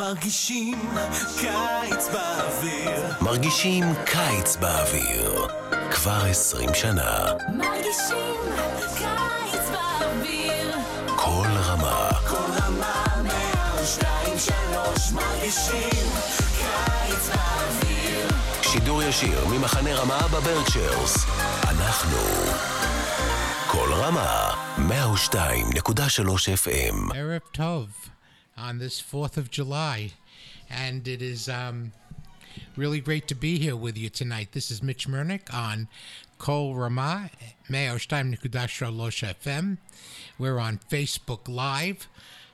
מרגישים 0.00 0.78
קיץ 1.40 2.08
באוויר. 2.12 3.14
מרגישים 3.20 3.84
קיץ 4.04 4.56
באוויר. 4.56 5.46
כבר 5.90 6.22
עשרים 6.30 6.74
שנה. 6.74 7.16
מרגישים 7.56 8.40
קיץ 8.98 9.68
באוויר. 9.70 10.76
כל 11.16 11.46
רמה. 11.64 12.10
כל 12.28 12.36
רמה 12.36 13.04
מהשתיים 13.22 14.38
שלוש 14.38 15.12
מרגישים 15.12 16.08
קיץ 16.58 17.28
באוויר. 17.28 18.28
שידור 18.62 19.02
ישיר 19.02 19.46
ממחנה 19.46 19.94
רמה 19.94 20.28
בברקשיירס. 20.28 21.16
אנחנו. 21.68 22.18
כל 23.66 23.88
רמה. 23.92 24.54
102.3 24.78 26.48
FM. 26.64 27.12
Erev 27.12 27.58
Tov 27.58 28.19
on 28.60 28.78
this 28.78 29.00
4th 29.00 29.36
of 29.36 29.50
July. 29.50 30.12
And 30.68 31.08
it 31.08 31.22
is 31.22 31.48
um, 31.48 31.92
really 32.76 33.00
great 33.00 33.26
to 33.28 33.34
be 33.34 33.58
here 33.58 33.76
with 33.76 33.96
you 33.96 34.08
tonight. 34.08 34.52
This 34.52 34.70
is 34.70 34.82
Mitch 34.82 35.08
Mernick 35.08 35.52
on 35.52 35.88
Kol 36.38 36.74
Ramah, 36.74 37.30
102.3 37.68 38.38
FM. 38.38 39.78
We're 40.38 40.58
on 40.58 40.78
Facebook 40.90 41.48
Live. 41.48 42.06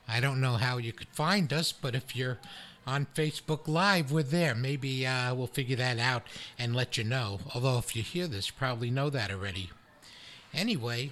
I 0.09 0.21
don't 0.21 0.41
know 0.41 0.55
how 0.55 0.79
you 0.79 0.93
could 0.93 1.09
find 1.09 1.53
us, 1.53 1.73
but 1.73 1.95
if 1.95 2.15
you're 2.15 2.38
on 2.87 3.07
Facebook 3.15 3.66
Live, 3.66 4.13
we're 4.13 4.23
there. 4.23 4.55
Maybe 4.55 5.07
uh, 5.07 5.35
we'll 5.35 5.49
figure 5.49 5.77
that 5.77 5.99
out 5.99 6.23
and 6.59 6.75
let 6.75 6.97
you 6.97 7.05
know. 7.05 7.41
Although, 7.55 7.79
if 7.79 7.97
you 7.97 8.02
hear 8.02 8.27
this, 8.27 8.49
you 8.49 8.55
probably 8.57 8.91
know 8.91 9.11
that 9.11 9.30
already. 9.30 9.71
Anyway, 10.55 11.11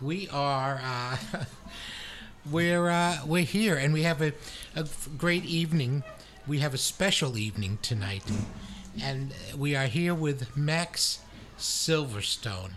we 0.00 0.28
are 0.28 0.80
uh, 0.84 1.16
we're 2.50 2.88
uh, 2.88 3.18
we're 3.26 3.44
here 3.44 3.76
and 3.76 3.92
we 3.92 4.02
have 4.02 4.20
a, 4.20 4.32
a 4.74 4.86
great 5.16 5.44
evening. 5.44 6.02
We 6.46 6.58
have 6.58 6.74
a 6.74 6.78
special 6.78 7.38
evening 7.38 7.78
tonight, 7.82 8.24
and 9.00 9.32
we 9.56 9.76
are 9.76 9.86
here 9.86 10.14
with 10.14 10.56
Max 10.56 11.20
Silverstone 11.58 12.72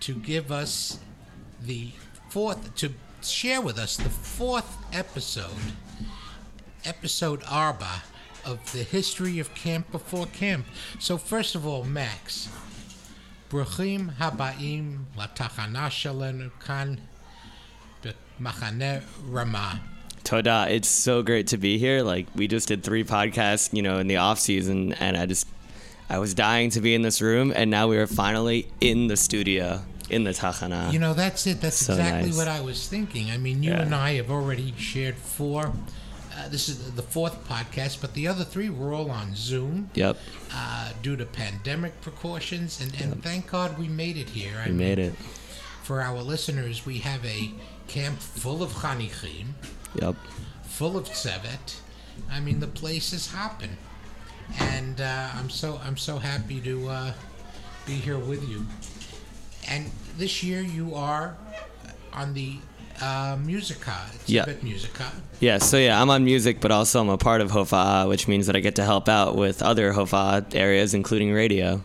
to 0.00 0.14
give 0.14 0.50
us 0.50 0.98
the 1.60 1.90
fourth 2.30 2.74
to 2.76 2.94
share 3.22 3.60
with 3.60 3.78
us 3.78 3.96
the 3.96 4.08
fourth 4.08 4.78
episode, 4.92 5.74
episode 6.84 7.42
Arba 7.48 8.02
of 8.44 8.72
the 8.72 8.82
history 8.82 9.38
of 9.38 9.54
Camp 9.54 9.92
Before 9.92 10.26
Camp. 10.26 10.66
So 10.98 11.18
first 11.18 11.54
of 11.54 11.66
all, 11.66 11.84
Max. 11.84 12.48
Bruchim 13.50 14.16
habaim 14.16 15.04
kan 16.58 17.00
Machane 18.40 19.02
Toda, 20.24 20.66
it's 20.70 20.88
so 20.88 21.22
great 21.22 21.48
to 21.48 21.56
be 21.56 21.78
here. 21.78 22.02
Like 22.02 22.26
we 22.34 22.46
just 22.46 22.68
did 22.68 22.84
three 22.84 23.04
podcasts, 23.04 23.74
you 23.74 23.82
know, 23.82 23.98
in 23.98 24.06
the 24.06 24.16
off 24.16 24.38
season, 24.38 24.92
and 24.94 25.16
I 25.16 25.26
just, 25.26 25.48
I 26.08 26.18
was 26.18 26.34
dying 26.34 26.70
to 26.70 26.80
be 26.80 26.94
in 26.94 27.02
this 27.02 27.20
room, 27.20 27.52
and 27.54 27.70
now 27.70 27.88
we 27.88 27.98
are 27.98 28.06
finally 28.06 28.68
in 28.80 29.08
the 29.08 29.16
studio 29.16 29.82
in 30.10 30.24
the 30.24 30.30
Tachana. 30.30 30.92
You 30.92 30.98
know, 30.98 31.14
that's 31.14 31.46
it. 31.46 31.60
That's 31.60 31.76
so 31.76 31.94
exactly 31.94 32.30
nice. 32.30 32.38
what 32.38 32.48
I 32.48 32.60
was 32.60 32.86
thinking. 32.86 33.30
I 33.30 33.38
mean, 33.38 33.62
you 33.62 33.70
yeah. 33.70 33.82
and 33.82 33.94
I 33.94 34.14
have 34.14 34.30
already 34.30 34.74
shared 34.76 35.16
four. 35.16 35.72
Uh, 36.34 36.48
this 36.48 36.68
is 36.68 36.92
the 36.92 37.02
fourth 37.02 37.46
podcast, 37.48 38.00
but 38.00 38.14
the 38.14 38.28
other 38.28 38.44
three 38.44 38.70
were 38.70 38.92
all 38.92 39.10
on 39.10 39.34
Zoom. 39.34 39.90
Yep. 39.94 40.16
Uh, 40.54 40.92
due 41.02 41.16
to 41.16 41.24
pandemic 41.26 42.00
precautions, 42.00 42.80
and, 42.80 42.94
and 43.00 43.22
thank 43.22 43.50
God 43.50 43.78
we 43.78 43.88
made 43.88 44.16
it 44.16 44.28
here. 44.30 44.54
I 44.58 44.66
we 44.66 44.72
mean, 44.72 44.78
made 44.78 44.98
it. 44.98 45.14
For 45.82 46.00
our 46.00 46.22
listeners, 46.22 46.86
we 46.86 46.98
have 46.98 47.24
a 47.24 47.50
camp 47.88 48.18
full 48.18 48.62
of 48.62 48.72
chanichim, 48.72 49.48
Yep. 50.00 50.16
full 50.64 50.96
of 50.96 51.04
tzevet. 51.06 51.76
I 52.30 52.40
mean, 52.40 52.60
the 52.60 52.66
place 52.66 53.12
is 53.12 53.28
hopping, 53.28 53.76
and 54.58 55.00
uh, 55.00 55.30
I'm 55.34 55.50
so 55.50 55.80
I'm 55.84 55.96
so 55.96 56.18
happy 56.18 56.60
to 56.60 56.88
uh, 56.88 57.12
be 57.86 57.94
here 57.94 58.18
with 58.18 58.48
you. 58.48 58.66
And 59.68 59.90
this 60.18 60.42
year, 60.42 60.60
you 60.60 60.94
are 60.94 61.36
on 62.12 62.34
the 62.34 62.56
uh, 63.00 63.36
Musica, 63.42 63.96
Yeah. 64.26 64.44
Musica. 64.62 65.10
Yeah, 65.40 65.58
so 65.58 65.76
yeah, 65.78 66.00
I'm 66.00 66.10
on 66.10 66.24
music, 66.24 66.60
but 66.60 66.70
also 66.70 67.00
I'm 67.00 67.08
a 67.08 67.16
part 67.18 67.40
of 67.40 67.50
Hofa, 67.50 68.08
which 68.08 68.28
means 68.28 68.46
that 68.46 68.54
I 68.56 68.60
get 68.60 68.76
to 68.76 68.84
help 68.84 69.08
out 69.08 69.34
with 69.36 69.62
other 69.62 69.92
Hofa 69.92 70.44
areas, 70.54 70.94
including 70.94 71.32
radio. 71.32 71.82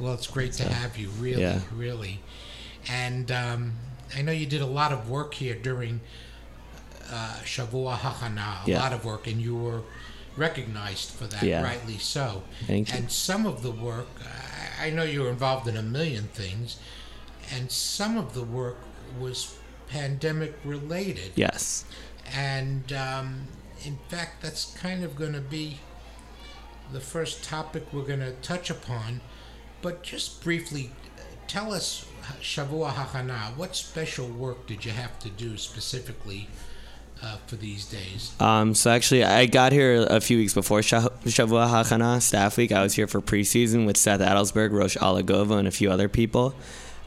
Well, 0.00 0.14
it's 0.14 0.26
great 0.26 0.52
to 0.54 0.64
have 0.72 0.96
you, 0.96 1.08
really, 1.20 1.42
Yeah. 1.42 1.60
really. 1.72 2.20
And 2.88 3.30
um, 3.30 3.72
I 4.16 4.22
know 4.22 4.32
you 4.32 4.46
did 4.46 4.60
a 4.60 4.66
lot 4.66 4.92
of 4.92 5.08
work 5.08 5.34
here 5.34 5.54
during 5.54 6.00
uh, 7.10 7.36
Shavua 7.44 7.96
Hachana, 7.98 8.64
a 8.66 8.70
Yeah. 8.70 8.80
lot 8.80 8.92
of 8.92 9.04
work, 9.04 9.26
and 9.26 9.40
you 9.40 9.54
were 9.54 9.82
recognized 10.36 11.10
for 11.10 11.26
that, 11.26 11.42
Yeah. 11.42 11.62
rightly 11.62 11.98
so. 11.98 12.42
Thank 12.66 12.88
you. 12.90 12.98
And 12.98 13.10
some 13.12 13.46
of 13.46 13.62
the 13.62 13.70
work, 13.70 14.08
I, 14.80 14.90
know 14.90 15.02
you 15.04 15.22
were 15.22 15.28
involved 15.30 15.68
in 15.68 15.76
a 15.76 15.82
million 15.82 16.28
things, 16.28 16.76
and 17.52 17.70
some 17.70 18.16
of 18.16 18.34
the 18.34 18.42
work 18.42 18.78
was 19.18 19.54
pandemic 19.88 20.54
related. 20.64 21.32
Yes. 21.36 21.84
And 22.34 22.92
um, 22.92 23.48
in 23.84 23.98
fact, 24.08 24.42
that's 24.42 24.72
kind 24.76 25.04
of 25.04 25.14
going 25.14 25.34
to 25.34 25.40
be 25.40 25.78
the 26.92 27.00
first 27.00 27.44
topic 27.44 27.92
we're 27.92 28.02
going 28.02 28.20
to 28.20 28.32
touch 28.42 28.70
upon. 28.70 29.20
But 29.82 30.02
just 30.02 30.42
briefly, 30.42 30.90
tell 31.46 31.72
us, 31.72 32.06
Shavua 32.40 32.90
Hachana, 32.90 33.56
what 33.56 33.76
special 33.76 34.28
work 34.28 34.66
did 34.66 34.84
you 34.84 34.92
have 34.92 35.18
to 35.20 35.30
do 35.30 35.56
specifically 35.56 36.48
uh, 37.22 37.36
for 37.46 37.56
these 37.56 37.86
days? 37.86 38.32
Um, 38.40 38.74
so 38.74 38.90
actually, 38.90 39.24
I 39.24 39.46
got 39.46 39.72
here 39.72 40.06
a 40.08 40.20
few 40.20 40.38
weeks 40.38 40.54
before 40.54 40.82
Sha- 40.82 41.08
Shavua 41.24 41.68
Hachana 41.68 42.20
staff 42.20 42.56
week. 42.56 42.72
I 42.72 42.82
was 42.82 42.94
here 42.94 43.06
for 43.06 43.20
preseason 43.20 43.86
with 43.86 43.96
Seth 43.96 44.20
Adelsberg, 44.20 44.72
Rosh 44.72 44.96
Alagova, 44.96 45.58
and 45.58 45.68
a 45.68 45.70
few 45.70 45.90
other 45.90 46.08
people. 46.08 46.54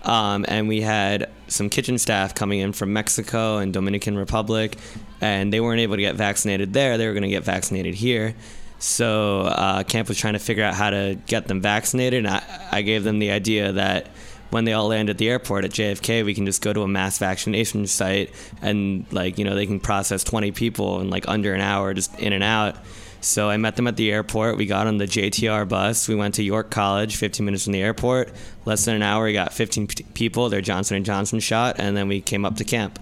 Um, 0.03 0.45
and 0.47 0.67
we 0.67 0.81
had 0.81 1.29
some 1.47 1.69
kitchen 1.69 1.97
staff 1.97 2.33
coming 2.33 2.59
in 2.59 2.72
from 2.72 2.94
Mexico 2.94 3.57
and 3.57 3.73
Dominican 3.73 4.17
Republic, 4.17 4.77
and 5.19 5.51
they 5.51 5.59
weren't 5.59 5.81
able 5.81 5.95
to 5.95 6.01
get 6.01 6.16
vaccinated 6.16 6.73
there. 6.73 6.97
They 6.97 7.07
were 7.07 7.13
going 7.13 7.23
to 7.23 7.29
get 7.29 7.44
vaccinated 7.44 7.95
here. 7.95 8.35
So 8.79 9.41
uh, 9.41 9.83
camp 9.83 10.07
was 10.07 10.17
trying 10.17 10.33
to 10.33 10.39
figure 10.39 10.63
out 10.63 10.75
how 10.75 10.91
to 10.91 11.17
get 11.25 11.47
them 11.47 11.61
vaccinated, 11.61 12.25
and 12.25 12.27
I, 12.27 12.69
I 12.72 12.81
gave 12.83 13.03
them 13.03 13.19
the 13.19 13.31
idea 13.31 13.72
that 13.73 14.07
when 14.49 14.65
they 14.65 14.73
all 14.73 14.87
land 14.87 15.09
at 15.09 15.17
the 15.17 15.29
airport 15.29 15.65
at 15.65 15.71
JFK, 15.71 16.23
we 16.23 16.33
can 16.33 16.45
just 16.45 16.61
go 16.61 16.73
to 16.73 16.81
a 16.81 16.87
mass 16.87 17.17
vaccination 17.17 17.85
site 17.87 18.31
and 18.61 19.05
like 19.11 19.37
you 19.37 19.45
know 19.45 19.55
they 19.55 19.65
can 19.65 19.79
process 19.79 20.23
20 20.23 20.51
people 20.51 21.01
in 21.01 21.09
like 21.09 21.27
under 21.27 21.53
an 21.53 21.61
hour, 21.61 21.93
just 21.93 22.17
in 22.19 22.33
and 22.33 22.43
out. 22.43 22.75
So 23.19 23.49
I 23.49 23.57
met 23.57 23.75
them 23.75 23.87
at 23.87 23.95
the 23.95 24.11
airport. 24.11 24.57
We 24.57 24.67
got 24.67 24.87
on 24.87 24.97
the 24.97 25.05
JTR 25.05 25.67
bus. 25.67 26.07
We 26.07 26.15
went 26.15 26.35
to 26.35 26.43
York 26.43 26.69
College, 26.69 27.15
15 27.15 27.45
minutes 27.45 27.63
from 27.63 27.73
the 27.73 27.81
airport. 27.81 28.31
Less 28.65 28.85
than 28.85 28.95
an 28.95 29.01
hour, 29.01 29.25
we 29.25 29.33
got 29.33 29.53
15 29.53 29.87
p- 29.87 30.03
people. 30.13 30.49
Their 30.49 30.61
Johnson 30.61 30.97
and 30.97 31.05
Johnson 31.05 31.39
shot, 31.39 31.75
and 31.79 31.97
then 31.97 32.07
we 32.07 32.21
came 32.21 32.45
up 32.45 32.57
to 32.57 32.63
camp. 32.63 32.99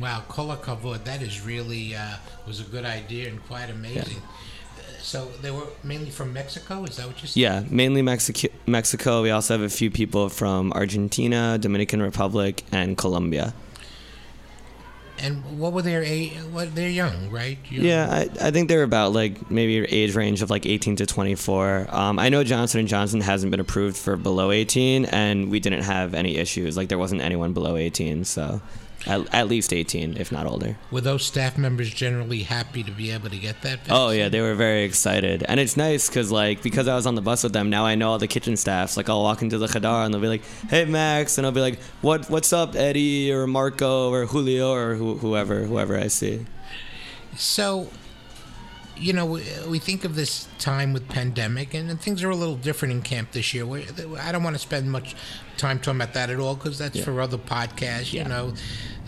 Wow, 0.00 0.24
Kola 0.28 0.56
Kavod, 0.56 1.04
that 1.04 1.22
is 1.22 1.40
really 1.40 1.94
uh, 1.94 2.16
was 2.46 2.60
a 2.60 2.64
good 2.64 2.84
idea 2.84 3.28
and 3.28 3.42
quite 3.46 3.70
amazing. 3.70 4.18
Uh, 4.18 4.30
So 5.06 5.30
they 5.40 5.52
were 5.52 5.68
mainly 5.84 6.10
from 6.10 6.32
Mexico. 6.32 6.82
Is 6.82 6.96
that 6.96 7.06
what 7.06 7.22
you 7.22 7.28
said? 7.28 7.40
Yeah, 7.40 7.62
mainly 7.70 8.02
Mexico. 8.02 8.48
Mexico. 8.66 9.22
We 9.22 9.30
also 9.30 9.54
have 9.54 9.62
a 9.62 9.68
few 9.68 9.88
people 9.88 10.28
from 10.28 10.72
Argentina, 10.72 11.58
Dominican 11.58 12.02
Republic, 12.02 12.64
and 12.72 12.98
Colombia. 12.98 13.54
And 15.20 15.60
what 15.60 15.72
were 15.72 15.82
their 15.82 16.02
age? 16.02 16.32
What 16.50 16.74
they're 16.74 16.90
young, 16.90 17.30
right? 17.30 17.56
Young. 17.70 17.84
Yeah, 17.84 18.08
I, 18.10 18.48
I 18.48 18.50
think 18.50 18.68
they're 18.68 18.82
about 18.82 19.12
like 19.12 19.48
maybe 19.48 19.76
age 19.76 20.16
range 20.16 20.42
of 20.42 20.50
like 20.50 20.66
18 20.66 20.96
to 20.96 21.06
24. 21.06 21.86
Um, 21.88 22.18
I 22.18 22.28
know 22.28 22.42
Johnson 22.42 22.80
and 22.80 22.88
Johnson 22.88 23.20
hasn't 23.20 23.52
been 23.52 23.60
approved 23.60 23.96
for 23.96 24.16
below 24.16 24.50
18, 24.50 25.04
and 25.04 25.52
we 25.52 25.60
didn't 25.60 25.82
have 25.82 26.14
any 26.14 26.36
issues. 26.36 26.76
Like 26.76 26.88
there 26.88 26.98
wasn't 26.98 27.22
anyone 27.22 27.52
below 27.52 27.76
18, 27.76 28.24
so 28.24 28.60
at, 29.06 29.34
at 29.34 29.48
least 29.48 29.72
18, 29.72 30.16
if 30.16 30.32
not 30.32 30.46
older. 30.46 30.76
Were 30.90 31.00
those 31.00 31.24
staff 31.24 31.58
members 31.58 31.92
generally 31.92 32.42
happy 32.42 32.82
to 32.82 32.90
be 32.90 33.10
able 33.10 33.30
to 33.30 33.38
get 33.38 33.62
that? 33.62 33.80
Oh 33.90 34.10
yeah, 34.10 34.28
they 34.28 34.40
were 34.40 34.54
very 34.54 34.84
excited, 34.84 35.44
and 35.48 35.60
it's 35.60 35.76
nice 35.76 36.08
because 36.08 36.30
like 36.30 36.62
because 36.62 36.88
I 36.88 36.94
was 36.94 37.06
on 37.06 37.14
the 37.14 37.22
bus 37.22 37.42
with 37.42 37.52
them. 37.52 37.70
Now 37.70 37.84
I 37.84 37.94
know 37.94 38.10
all 38.10 38.18
the 38.18 38.28
kitchen 38.28 38.56
staffs. 38.56 38.96
Like 38.96 39.08
I'll 39.08 39.22
walk 39.22 39.42
into 39.42 39.58
the 39.58 39.66
chadar 39.66 40.04
and 40.04 40.12
they'll 40.12 40.20
be 40.20 40.28
like, 40.28 40.44
"Hey 40.68 40.84
Max," 40.84 41.38
and 41.38 41.46
I'll 41.46 41.52
be 41.52 41.60
like, 41.60 41.80
"What 42.00 42.28
What's 42.30 42.52
up, 42.52 42.74
Eddie 42.74 43.32
or 43.32 43.46
Marco 43.46 44.10
or 44.10 44.26
Julio 44.26 44.72
or 44.72 44.94
who, 44.94 45.16
whoever 45.18 45.64
whoever 45.64 45.96
I 45.96 46.08
see." 46.08 46.46
So, 47.36 47.88
you 48.96 49.12
know, 49.12 49.26
we, 49.26 49.42
we 49.68 49.78
think 49.78 50.04
of 50.04 50.14
this 50.14 50.48
time 50.58 50.92
with 50.92 51.08
pandemic, 51.08 51.74
and 51.74 52.00
things 52.00 52.24
are 52.24 52.30
a 52.30 52.36
little 52.36 52.56
different 52.56 52.92
in 52.92 53.02
camp 53.02 53.32
this 53.32 53.52
year. 53.52 53.66
We, 53.66 53.86
I 54.18 54.32
don't 54.32 54.42
want 54.42 54.56
to 54.56 54.60
spend 54.60 54.90
much 54.90 55.14
time 55.56 55.78
talking 55.78 56.00
about 56.00 56.14
that 56.14 56.30
at 56.30 56.38
all 56.38 56.54
because 56.54 56.78
that's 56.78 57.02
for 57.02 57.20
other 57.20 57.38
podcasts. 57.38 58.12
You 58.12 58.24
know, 58.24 58.54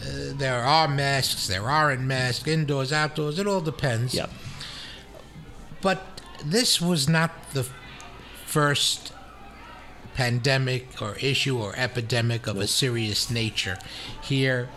uh, 0.01 0.33
there 0.37 0.63
are 0.63 0.89
masks, 0.89 1.47
there 1.47 1.69
aren't 1.69 2.03
masks, 2.03 2.47
indoors, 2.47 2.93
outdoors. 2.93 3.39
It 3.39 3.47
all 3.47 3.61
depends. 3.61 4.15
Yep. 4.15 4.31
But 5.81 6.21
this 6.45 6.81
was 6.81 7.09
not 7.09 7.31
the 7.53 7.67
first 8.47 9.13
pandemic 10.15 11.01
or 11.01 11.17
issue 11.21 11.59
or 11.59 11.75
epidemic 11.77 12.47
of 12.47 12.57
a 12.57 12.67
serious 12.67 13.31
nature 13.31 13.79
here 14.23 14.69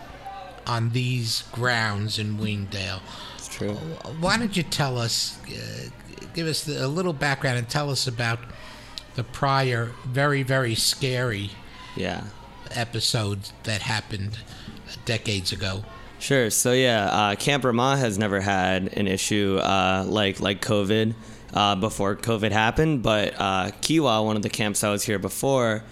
on 0.67 0.91
these 0.91 1.43
grounds 1.51 2.19
in 2.19 2.37
Wingdale. 2.37 3.01
true. 3.49 3.73
Why 4.19 4.37
don't 4.37 4.55
you 4.55 4.63
tell 4.63 4.97
us, 4.97 5.39
uh, 5.47 5.89
give 6.35 6.45
us 6.47 6.63
the, 6.63 6.85
a 6.85 6.87
little 6.87 7.13
background 7.13 7.57
and 7.57 7.67
tell 7.67 7.89
us 7.89 8.05
about 8.07 8.39
the 9.15 9.23
prior 9.23 9.91
very, 10.05 10.43
very 10.43 10.75
scary 10.75 11.51
Yeah. 11.95 12.25
episode 12.71 13.49
that 13.63 13.81
happened 13.81 14.37
decades 15.05 15.51
ago? 15.51 15.83
Sure. 16.19 16.51
So 16.51 16.71
yeah, 16.73 17.05
uh, 17.05 17.35
Camp 17.35 17.63
Ramah 17.63 17.97
has 17.97 18.19
never 18.19 18.39
had 18.39 18.93
an 18.93 19.07
issue 19.07 19.57
uh, 19.57 20.05
like 20.07 20.39
like 20.39 20.61
COVID 20.61 21.15
uh, 21.53 21.75
before 21.75 22.15
COVID 22.15 22.51
happened, 22.51 23.01
but 23.01 23.33
uh, 23.39 23.71
Kiwa, 23.81 24.23
one 24.23 24.35
of 24.35 24.43
the 24.43 24.49
camps 24.49 24.83
I 24.83 24.91
was 24.91 25.03
here 25.03 25.17
before, 25.17 25.83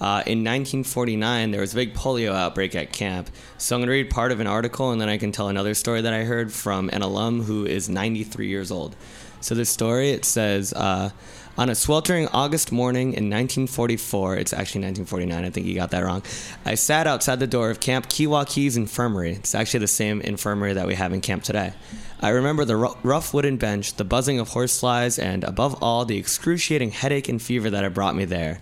uh, 0.00 0.24
in 0.26 0.42
1949 0.42 1.50
there 1.50 1.60
was 1.60 1.72
a 1.72 1.76
big 1.76 1.92
polio 1.94 2.32
outbreak 2.32 2.74
at 2.74 2.92
camp. 2.92 3.28
So 3.58 3.76
I'm 3.76 3.82
gonna 3.82 3.92
read 3.92 4.08
part 4.08 4.32
of 4.32 4.40
an 4.40 4.46
article 4.46 4.90
and 4.90 4.98
then 4.98 5.10
I 5.10 5.18
can 5.18 5.32
tell 5.32 5.48
another 5.48 5.74
story 5.74 6.00
that 6.00 6.14
I 6.14 6.24
heard 6.24 6.50
from 6.50 6.88
an 6.90 7.02
alum 7.02 7.42
who 7.42 7.66
is 7.66 7.88
93 7.88 8.48
years 8.48 8.70
old. 8.70 8.96
So 9.40 9.54
this 9.54 9.68
story 9.68 10.12
it 10.12 10.24
says. 10.24 10.72
Uh, 10.72 11.10
on 11.56 11.68
a 11.68 11.74
sweltering 11.74 12.26
August 12.28 12.72
morning 12.72 13.08
in 13.08 13.30
1944, 13.30 14.36
it's 14.36 14.52
actually 14.52 14.82
1949, 14.82 15.44
I 15.44 15.50
think 15.50 15.66
you 15.66 15.74
got 15.74 15.92
that 15.92 16.04
wrong. 16.04 16.22
I 16.64 16.74
sat 16.74 17.06
outside 17.06 17.38
the 17.38 17.46
door 17.46 17.70
of 17.70 17.78
Camp 17.78 18.08
Kewakee's 18.08 18.76
infirmary. 18.76 19.34
It's 19.34 19.54
actually 19.54 19.80
the 19.80 19.86
same 19.86 20.20
infirmary 20.20 20.72
that 20.72 20.86
we 20.86 20.96
have 20.96 21.12
in 21.12 21.20
camp 21.20 21.44
today. 21.44 21.72
I 22.20 22.30
remember 22.30 22.64
the 22.64 22.76
ru- 22.76 22.96
rough 23.02 23.32
wooden 23.32 23.56
bench, 23.56 23.94
the 23.94 24.04
buzzing 24.04 24.40
of 24.40 24.48
horseflies, 24.48 25.18
and 25.18 25.44
above 25.44 25.80
all, 25.80 26.04
the 26.04 26.18
excruciating 26.18 26.90
headache 26.90 27.28
and 27.28 27.40
fever 27.40 27.70
that 27.70 27.84
had 27.84 27.94
brought 27.94 28.16
me 28.16 28.24
there. 28.24 28.60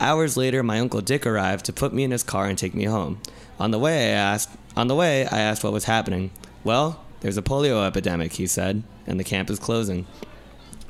Hours 0.00 0.36
later, 0.36 0.64
my 0.64 0.80
uncle 0.80 1.00
Dick 1.00 1.24
arrived 1.24 1.64
to 1.66 1.72
put 1.72 1.92
me 1.92 2.02
in 2.02 2.10
his 2.10 2.24
car 2.24 2.46
and 2.46 2.58
take 2.58 2.74
me 2.74 2.84
home. 2.84 3.20
On 3.60 3.70
the 3.70 3.78
way, 3.78 4.06
I 4.06 4.16
asked, 4.16 4.50
on 4.76 4.88
the 4.88 4.96
way, 4.96 5.26
I 5.26 5.38
asked 5.38 5.62
what 5.62 5.72
was 5.72 5.84
happening. 5.84 6.32
Well, 6.64 7.04
there's 7.20 7.36
a 7.36 7.42
polio 7.42 7.86
epidemic, 7.86 8.32
he 8.32 8.48
said, 8.48 8.82
and 9.06 9.20
the 9.20 9.24
camp 9.24 9.48
is 9.48 9.60
closing. 9.60 10.06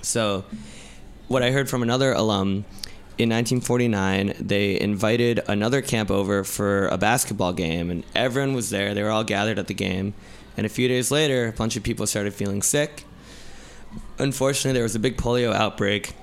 So, 0.01 0.45
what 1.29 1.43
I 1.43 1.51
heard 1.51 1.69
from 1.69 1.83
another 1.83 2.13
alum 2.13 2.65
in 3.19 3.29
1949, 3.29 4.35
they 4.41 4.81
invited 4.81 5.41
another 5.47 5.83
camp 5.83 6.11
over 6.11 6.45
for 6.45 6.89
a 6.89 6.97
basketball 6.99 7.53
game, 7.53 7.91
and 7.91 8.05
everyone 8.15 8.55
was 8.55 8.71
there. 8.71 8.95
They 8.95 9.03
were 9.03 9.11
all 9.11 9.25
gathered 9.25 9.59
at 9.59 9.67
the 9.67 9.75
game. 9.75 10.15
And 10.57 10.67
a 10.67 10.69
few 10.69 10.89
days 10.89 11.11
later, 11.11 11.49
a 11.49 11.53
bunch 11.53 11.77
of 11.77 11.83
people 11.83 12.07
started 12.07 12.35
feeling 12.35 12.63
sick. 12.63 13.05
Unfortunately, 14.19 14.73
there 14.73 14.83
was 14.83 14.95
a 14.95 14.99
big 14.99 15.17
polio 15.17 15.53
outbreak 15.55 16.15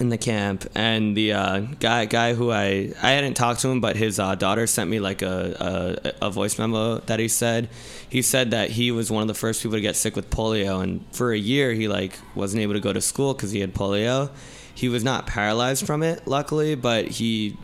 in 0.00 0.10
the 0.10 0.18
camp, 0.18 0.64
and 0.74 1.16
the 1.16 1.32
uh, 1.32 1.60
guy 1.80 2.04
guy 2.04 2.34
who 2.34 2.50
I 2.50 2.92
I 3.02 3.10
hadn't 3.10 3.34
talked 3.34 3.60
to 3.60 3.68
him, 3.68 3.80
but 3.80 3.96
his 3.96 4.18
uh, 4.18 4.34
daughter 4.34 4.66
sent 4.66 4.88
me 4.88 5.00
like 5.00 5.22
a, 5.22 6.14
a 6.20 6.26
a 6.26 6.30
voice 6.30 6.58
memo 6.58 6.98
that 7.00 7.18
he 7.18 7.28
said 7.28 7.68
he 8.08 8.22
said 8.22 8.50
that 8.52 8.70
he 8.70 8.90
was 8.90 9.10
one 9.10 9.22
of 9.22 9.28
the 9.28 9.34
first 9.34 9.62
people 9.62 9.76
to 9.76 9.80
get 9.80 9.96
sick 9.96 10.14
with 10.14 10.30
polio, 10.30 10.82
and 10.82 11.04
for 11.12 11.32
a 11.32 11.38
year 11.38 11.72
he 11.72 11.88
like 11.88 12.18
wasn't 12.34 12.62
able 12.62 12.74
to 12.74 12.80
go 12.80 12.92
to 12.92 13.00
school 13.00 13.34
because 13.34 13.50
he 13.50 13.60
had 13.60 13.74
polio. 13.74 14.30
He 14.74 14.88
was 14.88 15.02
not 15.02 15.26
paralyzed 15.26 15.84
from 15.84 16.04
it, 16.04 16.26
luckily, 16.26 16.76
but 16.76 17.08
he 17.08 17.56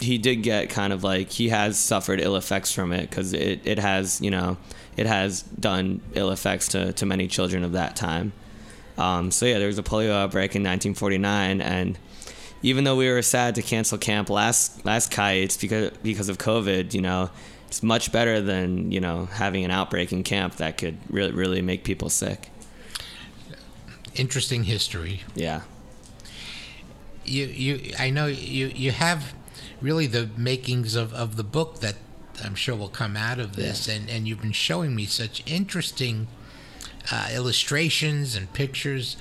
he 0.00 0.18
did 0.18 0.36
get 0.42 0.70
kind 0.70 0.92
of 0.92 1.02
like 1.02 1.30
he 1.30 1.48
has 1.48 1.78
suffered 1.78 2.20
ill 2.20 2.36
effects 2.36 2.72
from 2.72 2.92
it 2.92 3.08
because 3.08 3.32
it, 3.32 3.66
it 3.66 3.78
has 3.78 4.20
you 4.20 4.30
know 4.30 4.56
it 4.96 5.06
has 5.06 5.42
done 5.42 6.00
ill 6.14 6.30
effects 6.30 6.68
to, 6.68 6.92
to 6.92 7.06
many 7.06 7.28
children 7.28 7.64
of 7.64 7.72
that 7.72 7.96
time 7.96 8.32
um, 8.98 9.30
so 9.30 9.46
yeah 9.46 9.58
there 9.58 9.68
was 9.68 9.78
a 9.78 9.82
polio 9.82 10.12
outbreak 10.12 10.54
in 10.54 10.62
1949 10.62 11.60
and 11.60 11.98
even 12.62 12.84
though 12.84 12.96
we 12.96 13.08
were 13.08 13.22
sad 13.22 13.54
to 13.54 13.62
cancel 13.62 13.96
camp 13.96 14.28
last 14.28 14.84
last 14.84 15.10
kites 15.10 15.56
because 15.56 15.90
because 16.02 16.28
of 16.28 16.38
covid 16.38 16.92
you 16.92 17.00
know 17.00 17.30
it's 17.68 17.82
much 17.82 18.10
better 18.10 18.40
than 18.40 18.90
you 18.90 18.98
know 18.98 19.26
having 19.26 19.64
an 19.64 19.70
outbreak 19.70 20.10
in 20.10 20.22
camp 20.22 20.56
that 20.56 20.78
could 20.78 20.96
really 21.10 21.32
really 21.32 21.62
make 21.62 21.84
people 21.84 22.08
sick. 22.08 22.48
Interesting 24.14 24.64
history. 24.64 25.20
yeah. 25.34 25.60
You, 27.24 27.44
you, 27.44 27.92
I 27.98 28.08
know 28.08 28.24
you, 28.24 28.68
you 28.68 28.90
have 28.90 29.34
really 29.82 30.06
the 30.06 30.30
makings 30.38 30.94
of, 30.94 31.12
of 31.12 31.36
the 31.36 31.44
book 31.44 31.80
that 31.80 31.96
I'm 32.42 32.54
sure 32.54 32.74
will 32.74 32.88
come 32.88 33.18
out 33.18 33.38
of 33.38 33.54
this, 33.54 33.86
and, 33.86 34.08
and 34.08 34.26
you've 34.26 34.40
been 34.40 34.52
showing 34.52 34.94
me 34.94 35.04
such 35.04 35.42
interesting 35.46 36.26
uh, 37.10 37.28
illustrations 37.32 38.36
and 38.36 38.52
pictures. 38.52 39.16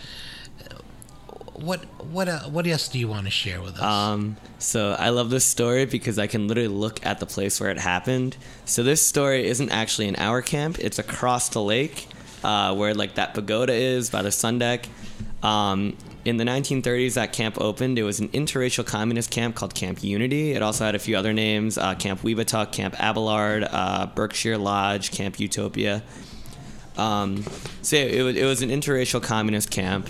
What 1.54 1.86
what 2.04 2.30
uh, 2.30 2.42
what 2.44 2.68
else 2.68 2.88
do 2.88 3.00
you 3.00 3.08
want 3.08 3.26
to 3.26 3.32
share 3.32 3.62
with 3.62 3.78
us? 3.78 3.82
Um, 3.82 4.38
so 4.60 4.96
I 5.00 5.10
love 5.10 5.32
this 5.32 5.44
story 5.44 5.86
because 5.86 6.20
I 6.20 6.28
can 6.28 6.48
literally 6.48 6.68
look 6.68 7.04
at 7.04 7.20
the 7.20 7.26
place 7.26 7.60
where 7.60 7.72
it 7.72 7.80
happened. 7.80 8.38
So 8.66 8.84
this 8.84 9.02
story 9.06 9.48
isn't 9.48 9.72
actually 9.72 10.08
in 10.08 10.16
our 10.18 10.44
camp; 10.44 10.78
it's 10.80 11.00
across 11.00 11.50
the 11.50 11.62
lake, 11.62 12.08
uh, 12.44 12.76
where 12.76 12.94
like 12.94 13.16
that 13.16 13.34
pagoda 13.34 13.74
is 13.74 14.12
by 14.12 14.22
the 14.22 14.32
sun 14.32 14.60
deck. 14.60 14.88
Um, 15.42 15.98
in 16.26 16.38
the 16.38 16.44
1930s, 16.44 17.14
that 17.14 17.32
camp 17.32 17.60
opened. 17.60 17.98
It 17.98 18.04
was 18.04 18.20
an 18.20 18.28
interracial 18.30 18.86
communist 18.86 19.32
camp 19.32 19.56
called 19.56 19.74
Camp 19.74 20.04
Unity. 20.04 20.52
It 20.52 20.62
also 20.62 20.84
had 20.84 20.94
a 20.94 21.00
few 21.00 21.18
other 21.18 21.34
names: 21.34 21.78
uh, 21.80 21.96
Camp 21.96 22.22
Webatuck, 22.22 22.72
Camp 22.72 22.96
Abelard, 23.00 23.68
uh, 23.72 24.08
Berkshire 24.14 24.58
Lodge, 24.58 25.10
Camp 25.10 25.40
Utopia. 25.40 26.04
Um, 26.98 27.44
so 27.82 27.96
it 27.96 28.22
was, 28.24 28.36
it 28.36 28.46
was 28.46 28.62
an 28.62 28.70
interracial 28.70 29.22
communist 29.22 29.72
camp. 29.72 30.10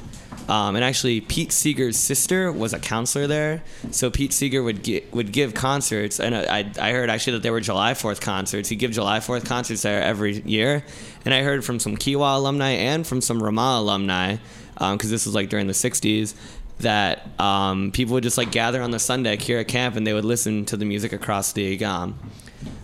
Um, 0.49 0.75
and 0.75 0.83
actually, 0.83 1.19
Pete 1.19 1.51
Seeger's 1.51 1.97
sister 1.97 2.51
was 2.51 2.73
a 2.73 2.79
counselor 2.79 3.27
there. 3.27 3.63
So 3.91 4.09
Pete 4.09 4.31
Seeger 4.31 4.63
would 4.63 4.81
gi- 4.83 5.03
would 5.11 5.33
give 5.33 5.53
concerts, 5.53 6.21
and 6.21 6.33
I, 6.33 6.71
I 6.79 6.91
heard 6.93 7.09
actually 7.09 7.33
that 7.33 7.43
there 7.43 7.51
were 7.51 7.59
July 7.59 7.93
Fourth 7.93 8.21
concerts. 8.21 8.69
He'd 8.69 8.77
give 8.77 8.91
July 8.91 9.19
Fourth 9.19 9.43
concerts 9.45 9.81
there 9.81 10.01
every 10.01 10.39
year, 10.41 10.85
and 11.25 11.33
I 11.33 11.43
heard 11.43 11.65
from 11.65 11.79
some 11.79 11.97
Kiwa 11.97 12.37
alumni 12.37 12.69
and 12.69 13.05
from 13.05 13.19
some 13.19 13.43
Ramah 13.43 13.79
alumni, 13.79 14.37
because 14.73 15.09
this 15.09 15.25
was 15.25 15.35
like 15.35 15.49
during 15.49 15.67
the 15.67 15.73
'60s, 15.73 16.33
that 16.79 17.27
um, 17.41 17.91
people 17.91 18.13
would 18.13 18.23
just 18.23 18.37
like 18.37 18.51
gather 18.51 18.81
on 18.81 18.91
the 18.91 18.99
sun 18.99 19.23
deck 19.23 19.41
here 19.41 19.59
at 19.59 19.67
camp, 19.67 19.97
and 19.97 20.07
they 20.07 20.13
would 20.13 20.25
listen 20.25 20.63
to 20.65 20.77
the 20.77 20.85
music 20.85 21.11
across 21.11 21.51
the 21.51 21.77
Agam. 21.77 22.13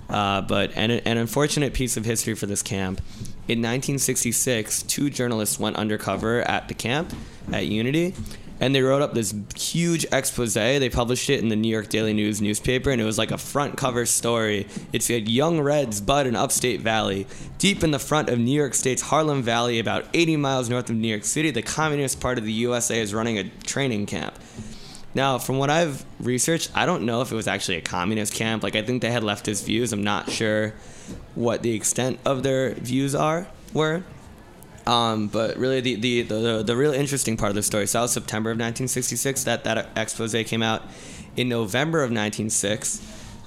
Uh, 0.10 0.42
but 0.42 0.76
an, 0.76 0.92
an 0.92 1.18
unfortunate 1.18 1.74
piece 1.74 1.96
of 1.96 2.04
history 2.04 2.36
for 2.36 2.46
this 2.46 2.62
camp. 2.62 3.02
In 3.46 3.60
1966, 3.60 4.84
two 4.84 5.10
journalists 5.10 5.60
went 5.60 5.76
undercover 5.76 6.42
at 6.44 6.70
the 6.70 6.74
camp 6.74 7.14
at 7.52 7.68
Unity, 7.68 8.16
and 8.62 8.74
they 8.74 8.82
wrote 8.82 9.02
up 9.02 9.14
this 9.14 9.36
huge 9.54 10.06
expose. 10.14 10.54
They 10.54 10.90
published 10.90 11.30
it 11.30 11.42
in 11.42 11.50
the 11.50 11.58
New 11.58 11.68
York 11.68 11.90
Daily 11.90 12.14
News 12.14 12.42
newspaper, 12.42 12.90
and 12.90 13.02
it 13.02 13.04
was 13.04 13.18
like 13.18 13.32
a 13.32 13.38
front 13.38 13.76
cover 13.76 14.06
story. 14.06 14.66
It 14.94 15.04
said 15.04 15.28
Young 15.28 15.60
Reds 15.60 16.00
bud 16.00 16.26
in 16.26 16.38
Upstate 16.38 16.80
Valley. 16.80 17.28
Deep 17.58 17.84
in 17.84 17.92
the 17.92 18.00
front 18.00 18.30
of 18.30 18.40
New 18.40 18.58
York 18.58 18.74
State's 18.74 19.02
Harlem 19.02 19.44
Valley, 19.44 19.78
about 19.78 20.06
80 20.14 20.38
miles 20.38 20.70
north 20.70 20.90
of 20.90 20.96
New 20.96 21.10
York 21.10 21.26
City, 21.26 21.52
the 21.52 21.62
communist 21.62 22.22
part 22.22 22.38
of 22.38 22.46
the 22.46 22.54
USA 22.54 23.02
is 23.02 23.14
running 23.14 23.38
a 23.38 23.50
training 23.66 24.06
camp. 24.06 24.36
Now, 25.16 25.38
from 25.38 25.58
what 25.60 25.70
I've 25.70 26.04
researched, 26.20 26.72
I 26.76 26.86
don't 26.86 27.04
know 27.04 27.22
if 27.22 27.32
it 27.32 27.36
was 27.36 27.48
actually 27.48 27.78
a 27.78 27.82
communist 27.82 28.34
camp. 28.34 28.64
Like, 28.64 28.76
I 28.76 28.82
think 28.82 29.02
they 29.02 29.12
had 29.12 29.24
leftist 29.24 29.66
views. 29.66 29.94
I'm 29.94 30.04
not 30.04 30.32
sure 30.32 30.74
what 31.36 31.62
the 31.62 31.76
extent 31.76 32.20
of 32.26 32.44
their 32.44 32.74
views 32.74 33.14
are 33.14 33.48
were. 33.74 34.04
Um, 34.88 35.28
but 35.28 35.58
really, 35.58 35.82
the, 35.82 35.96
the, 35.96 36.22
the, 36.24 36.64
the 36.64 36.76
real 36.76 36.94
interesting 36.94 37.38
part 37.38 37.50
of 37.50 37.56
the 37.56 37.64
story, 37.64 37.88
so 37.88 38.00
that 38.00 38.02
was 38.04 38.12
September 38.12 38.50
of 38.50 38.56
1966, 38.56 39.44
that, 39.46 39.64
that 39.64 39.90
expose 39.96 40.34
came 40.46 40.64
out. 40.64 40.84
In 41.38 41.48
November 41.48 42.00
of 42.00 42.10
1906, 42.10 43.00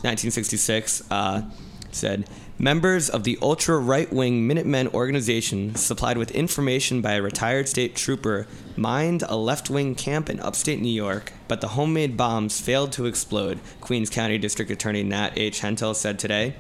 1966, 0.03 1.03
uh, 1.11 1.43
said, 1.91 2.29
Members 2.59 3.11
of 3.11 3.25
the 3.25 3.39
ultra 3.43 3.77
right 3.77 4.11
wing 4.11 4.47
Minutemen 4.47 4.89
organization, 4.89 5.75
supplied 5.75 6.17
with 6.17 6.31
information 6.31 7.03
by 7.03 7.13
a 7.13 7.21
retired 7.21 7.69
state 7.69 7.95
trooper, 7.95 8.47
mined 8.77 9.23
a 9.29 9.37
left 9.37 9.69
wing 9.69 9.95
camp 9.95 10.31
in 10.31 10.41
upstate 10.41 10.81
New 10.81 10.89
York, 10.89 11.35
but 11.49 11.61
the 11.61 11.69
homemade 11.69 12.17
bombs 12.17 12.59
failed 12.59 12.93
to 12.93 13.05
explode, 13.05 13.61
Queens 13.83 14.09
County 14.09 14.39
District 14.39 14.71
Attorney 14.71 15.03
Nat 15.03 15.35
H. 15.37 15.61
Hentel 15.61 15.95
said 15.95 16.19
today. 16.19 16.55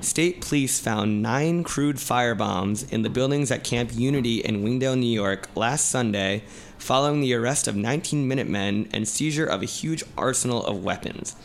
State 0.00 0.40
police 0.40 0.80
found 0.80 1.20
nine 1.20 1.64
crude 1.64 1.96
firebombs 1.96 2.90
in 2.90 3.02
the 3.02 3.10
buildings 3.10 3.50
at 3.50 3.62
Camp 3.62 3.90
Unity 3.92 4.38
in 4.38 4.62
Wingdale, 4.62 4.96
New 4.96 5.04
York 5.04 5.50
last 5.54 5.90
Sunday, 5.90 6.44
following 6.78 7.20
the 7.20 7.34
arrest 7.34 7.68
of 7.68 7.76
19 7.76 8.26
Minutemen 8.26 8.88
and 8.90 9.06
seizure 9.06 9.44
of 9.44 9.60
a 9.60 9.66
huge 9.66 10.02
arsenal 10.16 10.64
of 10.64 10.82
weapons. 10.82 11.36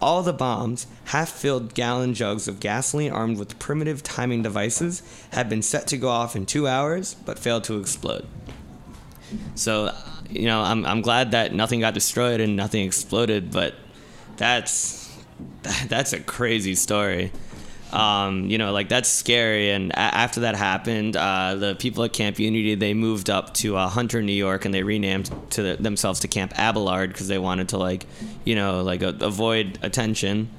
All 0.00 0.22
the 0.22 0.32
bombs, 0.32 0.86
half 1.06 1.30
filled 1.30 1.74
gallon 1.74 2.14
jugs 2.14 2.46
of 2.46 2.60
gasoline 2.60 3.10
armed 3.10 3.38
with 3.38 3.58
primitive 3.58 4.02
timing 4.02 4.42
devices, 4.42 5.02
had 5.32 5.48
been 5.48 5.62
set 5.62 5.86
to 5.88 5.96
go 5.96 6.08
off 6.08 6.36
in 6.36 6.46
two 6.46 6.68
hours 6.68 7.14
but 7.14 7.38
failed 7.38 7.64
to 7.64 7.80
explode. 7.80 8.26
So, 9.54 9.94
you 10.30 10.46
know, 10.46 10.60
I'm, 10.60 10.86
I'm 10.86 11.02
glad 11.02 11.32
that 11.32 11.52
nothing 11.52 11.80
got 11.80 11.94
destroyed 11.94 12.40
and 12.40 12.56
nothing 12.56 12.84
exploded, 12.84 13.50
but 13.50 13.74
that's 14.36 15.08
that's 15.88 16.12
a 16.12 16.20
crazy 16.20 16.74
story. 16.74 17.32
Um, 17.92 18.50
you 18.50 18.58
know, 18.58 18.72
like 18.72 18.88
that's 18.88 19.08
scary. 19.08 19.70
And 19.70 19.92
a- 19.92 19.98
after 19.98 20.40
that 20.40 20.56
happened, 20.56 21.16
uh, 21.16 21.54
the 21.54 21.74
people 21.74 22.04
at 22.04 22.12
Camp 22.12 22.38
Unity 22.38 22.74
they 22.74 22.94
moved 22.94 23.30
up 23.30 23.54
to 23.54 23.76
uh, 23.76 23.88
Hunter, 23.88 24.22
New 24.22 24.32
York, 24.32 24.64
and 24.64 24.74
they 24.74 24.82
renamed 24.82 25.30
to 25.50 25.62
the, 25.62 25.76
themselves 25.82 26.20
to 26.20 26.28
Camp 26.28 26.52
Abelard 26.58 27.10
because 27.10 27.28
they 27.28 27.38
wanted 27.38 27.70
to 27.70 27.78
like, 27.78 28.06
you 28.44 28.54
know, 28.54 28.82
like 28.82 29.02
a, 29.02 29.16
avoid 29.20 29.78
attention. 29.82 30.50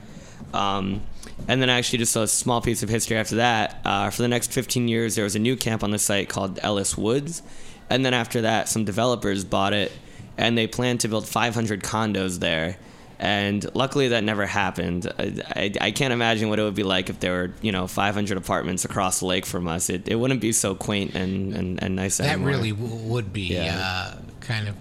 Um, 0.53 1.01
and 1.47 1.61
then 1.61 1.69
actually 1.69 1.99
just 1.99 2.15
a 2.15 2.27
small 2.27 2.61
piece 2.61 2.83
of 2.83 2.89
history 2.89 3.17
after 3.17 3.35
that. 3.35 3.79
Uh, 3.85 4.09
for 4.09 4.21
the 4.21 4.27
next 4.27 4.51
15 4.51 4.87
years, 4.87 5.15
there 5.15 5.23
was 5.23 5.35
a 5.35 5.39
new 5.39 5.55
camp 5.55 5.83
on 5.83 5.91
the 5.91 5.99
site 5.99 6.29
called 6.29 6.59
Ellis 6.63 6.97
Woods, 6.97 7.41
and 7.89 8.03
then 8.05 8.13
after 8.13 8.41
that, 8.41 8.67
some 8.67 8.85
developers 8.85 9.45
bought 9.45 9.73
it, 9.73 9.91
and 10.37 10.57
they 10.57 10.67
planned 10.67 10.99
to 11.01 11.07
build 11.07 11.27
500 11.27 11.83
condos 11.83 12.39
there. 12.39 12.77
And 13.19 13.65
luckily, 13.75 14.07
that 14.09 14.23
never 14.23 14.45
happened. 14.45 15.11
I, 15.19 15.41
I, 15.55 15.71
I 15.81 15.91
can't 15.91 16.13
imagine 16.13 16.47
what 16.47 16.57
it 16.57 16.63
would 16.63 16.75
be 16.75 16.83
like 16.83 17.09
if 17.09 17.19
there 17.19 17.33
were, 17.33 17.53
you 17.61 17.71
know, 17.73 17.85
500 17.85 18.37
apartments 18.37 18.85
across 18.85 19.19
the 19.19 19.25
lake 19.25 19.45
from 19.45 19.67
us. 19.67 19.89
It, 19.89 20.07
it 20.07 20.15
wouldn't 20.15 20.39
be 20.39 20.53
so 20.53 20.73
quaint 20.73 21.15
and, 21.15 21.53
and, 21.53 21.83
and 21.83 21.95
nice 21.97 22.17
That 22.17 22.29
anymore. 22.29 22.47
really 22.49 22.71
w- 22.71 22.95
would 22.95 23.33
be 23.33 23.41
Yeah. 23.53 23.77
uh, 24.15 24.17
kind 24.39 24.69
of 24.69 24.75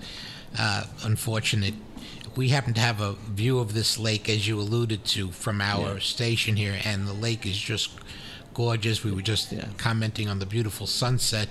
uh, 0.57 0.85
unfortunate. 1.03 1.75
We 2.37 2.51
happen 2.51 2.75
to 2.75 2.81
have 2.81 3.01
a 3.01 3.15
view 3.15 3.59
of 3.59 3.75
this 3.75 3.99
lake, 3.99 4.29
as 4.29 4.47
you 4.47 4.61
alluded 4.61 5.05
to, 5.07 5.33
from 5.33 5.61
our 5.61 5.99
station 5.99 6.55
here, 6.55 6.79
and 6.85 7.09
the 7.09 7.13
lake 7.13 7.45
is 7.45 7.59
just 7.59 7.91
gorgeous. 8.55 9.03
We 9.03 9.11
were 9.11 9.23
just 9.23 9.51
Yeah. 9.51 9.65
commenting 9.79 10.29
on 10.29 10.39
the 10.39 10.47
beautiful 10.47 10.87
sunset, 10.87 11.49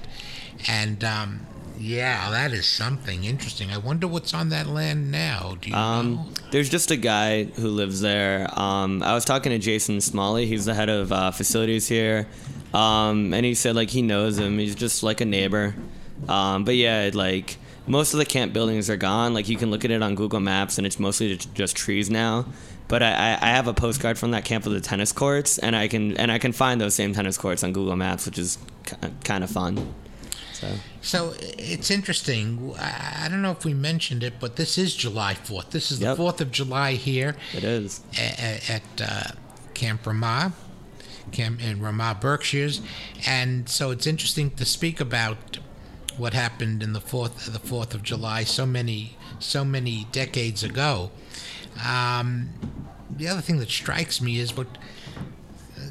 and 0.70 1.03
um, 1.03 1.41
yeah, 1.79 2.29
that 2.31 2.51
is 2.53 2.65
something 2.65 3.24
interesting. 3.24 3.72
I 3.72 3.77
wonder 3.77 4.07
what's 4.07 4.34
on 4.34 4.50
that 4.50 4.67
land 4.67 5.12
now. 5.12 5.57
Do 5.62 5.69
you 5.69 5.75
know? 5.75 5.81
Um, 5.81 6.34
there's 6.51 6.69
just 6.69 6.91
a 6.91 6.98
guy 6.98 7.46
who 7.46 7.67
lives 7.67 8.01
there. 8.01 8.48
Um, 8.60 9.03
I 9.03 9.13
was 9.13 9.25
talking 9.25 9.51
to 9.51 9.60
Jason 9.60 10.01
Smalley. 10.01 10.46
He's 10.46 10.65
the 10.65 10.74
head 10.74 10.89
of 10.89 11.12
uh, 11.12 11.31
facilities 11.31 11.88
here, 11.88 12.27
um, 12.74 13.34
and 13.34 13.46
he 13.46 13.53
said 13.53 13.75
like 13.75 13.89
he 13.89 14.01
knows 14.01 14.38
him. 14.39 14.57
He's 14.57 14.75
just 14.75 15.03
like 15.03 15.22
a 15.22 15.25
neighbor. 15.25 15.75
Um, 16.27 16.63
but 16.65 16.75
yeah, 16.75 17.10
like 17.13 17.57
most 17.86 18.13
of 18.13 18.19
the 18.19 18.25
camp 18.25 18.53
buildings 18.53 18.89
are 18.89 18.98
gone. 18.98 19.34
Like 19.34 19.48
you 19.48 19.57
can 19.57 19.69
look 19.72 19.86
at 19.86 19.91
it 19.91 20.01
on 20.01 20.15
Google 20.15 20.39
Maps, 20.39 20.77
and 20.77 20.88
it's 20.88 21.00
mostly 21.00 21.36
just- 21.36 21.75
trees 21.75 22.10
now. 22.10 22.46
But 22.88 23.03
I, 23.03 23.12
I 23.12 23.34
I 23.41 23.50
have 23.50 23.67
a 23.67 23.74
postcard 23.74 24.17
from 24.17 24.31
that 24.31 24.46
camp 24.46 24.65
of 24.65 24.72
the 24.72 24.79
tennis 24.79 25.12
courts, 25.12 25.57
and 25.57 25.75
I 25.75 25.88
can 25.88 26.15
and 26.17 26.31
I 26.31 26.39
can 26.39 26.53
find 26.53 26.79
those 26.79 26.96
same 26.96 27.13
tennis 27.13 27.38
courts 27.38 27.63
on 27.63 27.74
Google 27.74 27.96
Maps, 27.98 28.25
which 28.25 28.38
is 28.38 28.57
kind 29.25 29.43
of 29.43 29.50
fun. 29.50 29.93
So 30.59 30.67
So 31.01 31.33
it's 31.39 31.91
interesting. 31.91 32.73
I 32.79 33.27
don't 33.29 33.41
know 33.41 33.51
if 33.51 33.63
we 33.65 33.73
mentioned 33.73 34.23
it, 34.23 34.33
but 34.39 34.55
this 34.55 34.77
is 34.77 34.95
July 34.95 35.33
4th. 35.35 35.69
This 35.71 35.91
is 35.91 35.99
the 35.99 36.05
Yep. 36.07 36.17
4th 36.17 36.41
of 36.41 36.51
July 36.51 36.93
here. 36.93 37.35
it 37.53 37.63
is. 37.63 38.01
a- 38.17 38.71
at 38.71 38.83
uh, 39.01 39.23
Camp 39.73 40.05
Ramah, 40.07 40.53
Camp 41.31 41.61
in 41.63 41.79
Ramah, 41.81 42.17
Berkshires, 42.19 42.81
and 43.25 43.67
so 43.69 43.91
it's 43.91 44.07
interesting 44.07 44.49
to 44.51 44.65
speak 44.65 44.99
about 44.99 45.59
what 46.17 46.33
happened 46.33 46.81
in 46.81 46.93
the 46.93 47.01
fourth 47.01 47.45
the 47.53 47.59
Fourth 47.59 47.93
of 47.93 48.01
July 48.01 48.43
so 48.43 48.65
many 48.65 49.15
so 49.39 49.63
many 49.63 50.07
decades 50.11 50.63
ago. 50.63 51.11
Um, 51.85 52.49
the 53.15 53.27
other 53.27 53.41
thing 53.41 53.59
that 53.59 53.69
strikes 53.69 54.19
me 54.19 54.39
is 54.39 54.57
what 54.57 54.67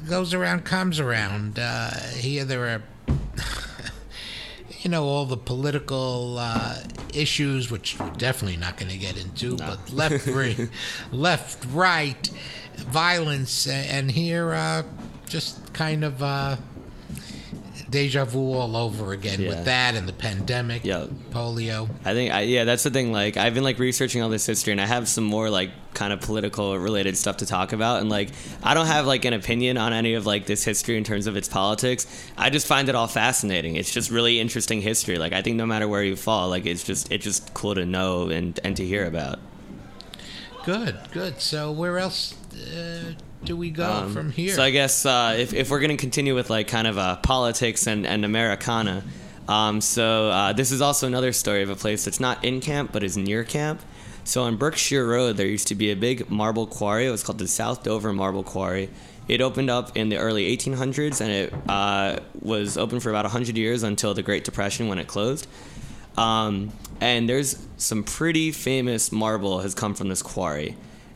goes 0.09 0.33
around 0.33 0.65
comes 0.65 0.99
around. 0.99 1.57
Uh, 1.59 1.91
here 2.17 2.43
there 2.43 2.65
are 2.67 2.83
you 4.87 4.91
know 4.91 5.03
all 5.03 5.25
the 5.25 5.35
political 5.35 6.37
uh, 6.39 6.77
issues, 7.13 7.69
which 7.69 7.99
we're 7.99 8.09
definitely 8.11 8.55
not 8.55 8.77
going 8.77 8.89
to 8.89 8.97
get 8.97 9.17
into, 9.17 9.57
but 9.57 9.91
left, 9.91 10.25
right, 10.27 10.69
left, 11.11 11.65
right, 11.73 12.29
violence, 12.77 13.67
and 13.67 14.09
here 14.09 14.53
uh, 14.53 14.83
just 15.27 15.73
kind 15.73 16.05
of 16.05 16.23
uh, 16.23 16.55
deja 17.89 18.25
vu 18.25 18.53
all 18.53 18.75
over 18.75 19.13
again 19.13 19.39
Yeah. 19.41 19.49
with 19.49 19.65
that 19.65 19.95
and 19.95 20.07
the 20.07 20.13
pandemic, 20.13 20.83
Yeah. 20.83 21.05
polio. 21.31 21.89
I 22.03 22.13
think 22.13 22.33
I, 22.33 22.41
yeah, 22.41 22.63
that's 22.65 22.83
the 22.83 22.89
thing. 22.91 23.11
Like 23.11 23.37
I've 23.37 23.53
been 23.53 23.63
like 23.63 23.79
researching 23.79 24.21
all 24.21 24.29
this 24.29 24.45
history, 24.45 24.71
and 24.73 24.81
I 24.81 24.85
have 24.85 25.07
some 25.07 25.23
more 25.23 25.49
like 25.49 25.71
kind 25.93 26.11
of 26.13 26.21
political 26.21 26.77
related 26.77 27.17
stuff 27.17 27.37
to 27.37 27.45
talk 27.45 27.73
about. 27.73 28.01
And 28.01 28.09
like 28.09 28.29
I 28.63 28.73
don't 28.73 28.87
have 28.87 29.05
like 29.07 29.25
an 29.25 29.33
opinion 29.33 29.77
on 29.77 29.93
any 29.93 30.13
of 30.15 30.25
like 30.25 30.45
this 30.45 30.63
history 30.63 30.97
in 30.97 31.03
terms 31.03 31.27
of 31.27 31.35
its 31.37 31.47
politics. 31.47 32.05
I 32.37 32.49
just 32.49 32.67
find 32.67 32.89
it 32.89 32.95
all 32.95 33.07
fascinating. 33.07 33.75
It's 33.75 33.91
just 33.93 34.11
really 34.11 34.39
interesting 34.39 34.81
history. 34.81 35.17
Like 35.17 35.33
I 35.33 35.41
think 35.41 35.55
no 35.55 35.65
matter 35.65 35.87
where 35.87 36.03
you 36.03 36.15
fall, 36.15 36.49
like 36.49 36.65
it's 36.65 36.83
just 36.83 37.11
it's 37.11 37.23
just 37.23 37.53
cool 37.53 37.75
to 37.75 37.85
know 37.85 38.29
and 38.29 38.59
and 38.63 38.75
to 38.77 38.85
hear 38.85 39.05
about. 39.05 39.39
Good, 40.65 40.97
good. 41.11 41.39
So 41.39 41.71
where 41.71 41.97
else 41.97 42.35
uh, 42.53 43.13
do 43.47 43.57
we 43.57 43.69
go 43.71 43.91
Um, 43.91 44.13
from 44.13 44.29
here? 44.31 44.53
So 44.53 44.61
I 44.61 44.69
guess 44.69 45.05
uh, 45.05 45.35
if, 45.37 45.53
if 45.53 45.69
we're 45.71 45.79
going 45.79 45.91
to 45.91 45.97
continue 45.97 46.35
with 46.35 46.49
like 46.49 46.67
kind 46.67 46.87
of 46.87 46.97
uh, 46.97 47.15
politics 47.17 47.87
and, 47.87 48.05
and 48.05 48.23
Americana, 48.25 49.03
um, 49.47 49.81
so 49.81 50.29
uh, 50.29 50.53
this 50.53 50.71
is 50.71 50.81
also 50.81 51.07
another 51.07 51.31
story 51.33 51.63
of 51.63 51.69
a 51.69 51.75
place 51.75 52.05
that's 52.05 52.19
not 52.19 52.43
in 52.43 52.59
camp 52.61 52.91
but 52.91 53.03
is 53.03 53.17
near 53.17 53.43
camp. 53.43 53.81
So 54.25 54.43
on 54.43 54.57
Berkshire 54.57 55.07
Road, 55.07 55.37
there 55.37 55.47
used 55.47 55.69
to 55.69 55.75
be 55.75 55.89
a 55.91 55.95
big 55.95 56.29
marble 56.29 56.67
quarry. 56.67 57.07
It 57.07 57.11
was 57.11 57.23
called 57.23 57.39
the 57.39 57.47
South 57.47 57.83
Dover 57.83 58.11
Marble 58.11 58.43
Quarry. 58.43 58.89
It 59.29 59.39
opened 59.41 59.69
up 59.69 59.95
in 59.95 60.09
the 60.09 60.17
early 60.17 60.55
1800s 60.55 61.21
and 61.21 61.31
it 61.31 61.53
uh, 61.69 62.19
was 62.41 62.77
open 62.77 62.99
for 62.99 63.09
about 63.09 63.23
100 63.25 63.57
years 63.57 63.83
until 63.83 64.13
the 64.13 64.23
Great 64.23 64.43
Depression 64.43 64.89
when 64.89 64.99
it 64.99 65.07
closed. 65.07 65.47
Um, 66.17 66.71
and 66.99 67.29
there's 67.29 67.65
some 67.77 68.03
pretty 68.03 68.51
famous 68.51 69.11
marble 69.11 69.59
has 69.61 69.73
come 69.75 69.93
from 69.93 70.09
this 70.09 70.21
quarry. 70.21 70.75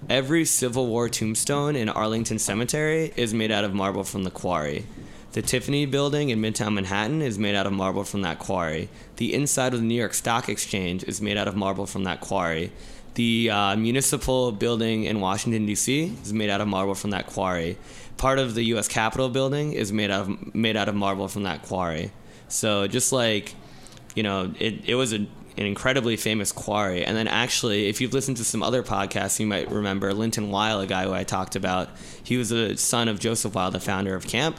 Every 0.09 0.45
Civil 0.45 0.87
War 0.87 1.09
tombstone 1.09 1.75
in 1.75 1.87
Arlington 1.87 2.39
Cemetery 2.39 3.13
is 3.15 3.33
made 3.33 3.51
out 3.51 3.63
of 3.63 3.73
marble 3.73 4.03
from 4.03 4.23
the 4.23 4.31
quarry. 4.31 4.85
The 5.33 5.41
Tiffany 5.41 5.85
building 5.85 6.29
in 6.29 6.41
Midtown 6.41 6.73
Manhattan 6.73 7.21
is 7.21 7.37
made 7.37 7.55
out 7.55 7.67
of 7.67 7.71
marble 7.71 8.03
from 8.03 8.23
that 8.23 8.39
quarry. 8.39 8.89
The 9.17 9.33
inside 9.33 9.73
of 9.73 9.79
the 9.79 9.85
New 9.85 9.95
York 9.95 10.13
Stock 10.13 10.49
Exchange 10.49 11.03
is 11.03 11.21
made 11.21 11.37
out 11.37 11.47
of 11.47 11.55
marble 11.55 11.85
from 11.85 12.03
that 12.05 12.19
quarry. 12.19 12.71
The 13.13 13.51
uh, 13.51 13.75
municipal 13.75 14.51
building 14.51 15.03
in 15.03 15.21
Washington 15.21 15.65
D.C. 15.65 16.17
is 16.23 16.33
made 16.33 16.49
out 16.49 16.61
of 16.61 16.67
marble 16.67 16.95
from 16.95 17.11
that 17.11 17.27
quarry. 17.27 17.77
Part 18.17 18.39
of 18.39 18.55
the 18.55 18.63
U.S. 18.63 18.87
Capitol 18.87 19.29
building 19.29 19.73
is 19.73 19.93
made 19.93 20.09
out 20.09 20.29
of 20.29 20.55
made 20.55 20.75
out 20.75 20.89
of 20.89 20.95
marble 20.95 21.27
from 21.27 21.43
that 21.43 21.61
quarry. 21.61 22.11
So 22.47 22.87
just 22.87 23.13
like 23.13 23.55
you 24.15 24.23
know, 24.23 24.53
it, 24.59 24.89
it 24.89 24.95
was 24.95 25.13
a, 25.13 25.25
an 25.57 25.65
incredibly 25.65 26.17
famous 26.17 26.51
quarry. 26.51 27.03
And 27.03 27.15
then 27.15 27.27
actually, 27.27 27.87
if 27.87 28.01
you've 28.01 28.13
listened 28.13 28.37
to 28.37 28.43
some 28.43 28.63
other 28.63 28.83
podcasts, 28.83 29.39
you 29.39 29.45
might 29.45 29.69
remember 29.69 30.13
Linton 30.13 30.49
Weil, 30.49 30.79
a 30.79 30.87
guy 30.87 31.03
who 31.03 31.13
I 31.13 31.23
talked 31.23 31.55
about. 31.55 31.89
He 32.23 32.37
was 32.37 32.49
the 32.49 32.77
son 32.77 33.07
of 33.07 33.19
Joseph 33.19 33.53
Weil, 33.53 33.71
the 33.71 33.79
founder 33.79 34.15
of 34.15 34.27
Camp. 34.27 34.57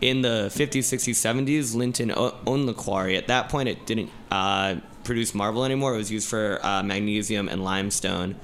In 0.00 0.22
the 0.22 0.50
50s, 0.52 0.80
60s, 0.80 1.14
70s, 1.14 1.74
Linton 1.76 2.12
owned 2.16 2.68
the 2.68 2.74
quarry. 2.74 3.16
At 3.16 3.28
that 3.28 3.48
point, 3.50 3.68
it 3.68 3.86
didn't 3.86 4.10
uh, 4.30 4.76
produce 5.04 5.34
marble 5.34 5.64
anymore. 5.64 5.94
It 5.94 5.98
was 5.98 6.10
used 6.10 6.28
for 6.28 6.58
uh, 6.62 6.82
magnesium 6.82 7.48
and 7.48 7.62
limestone. 7.62 8.34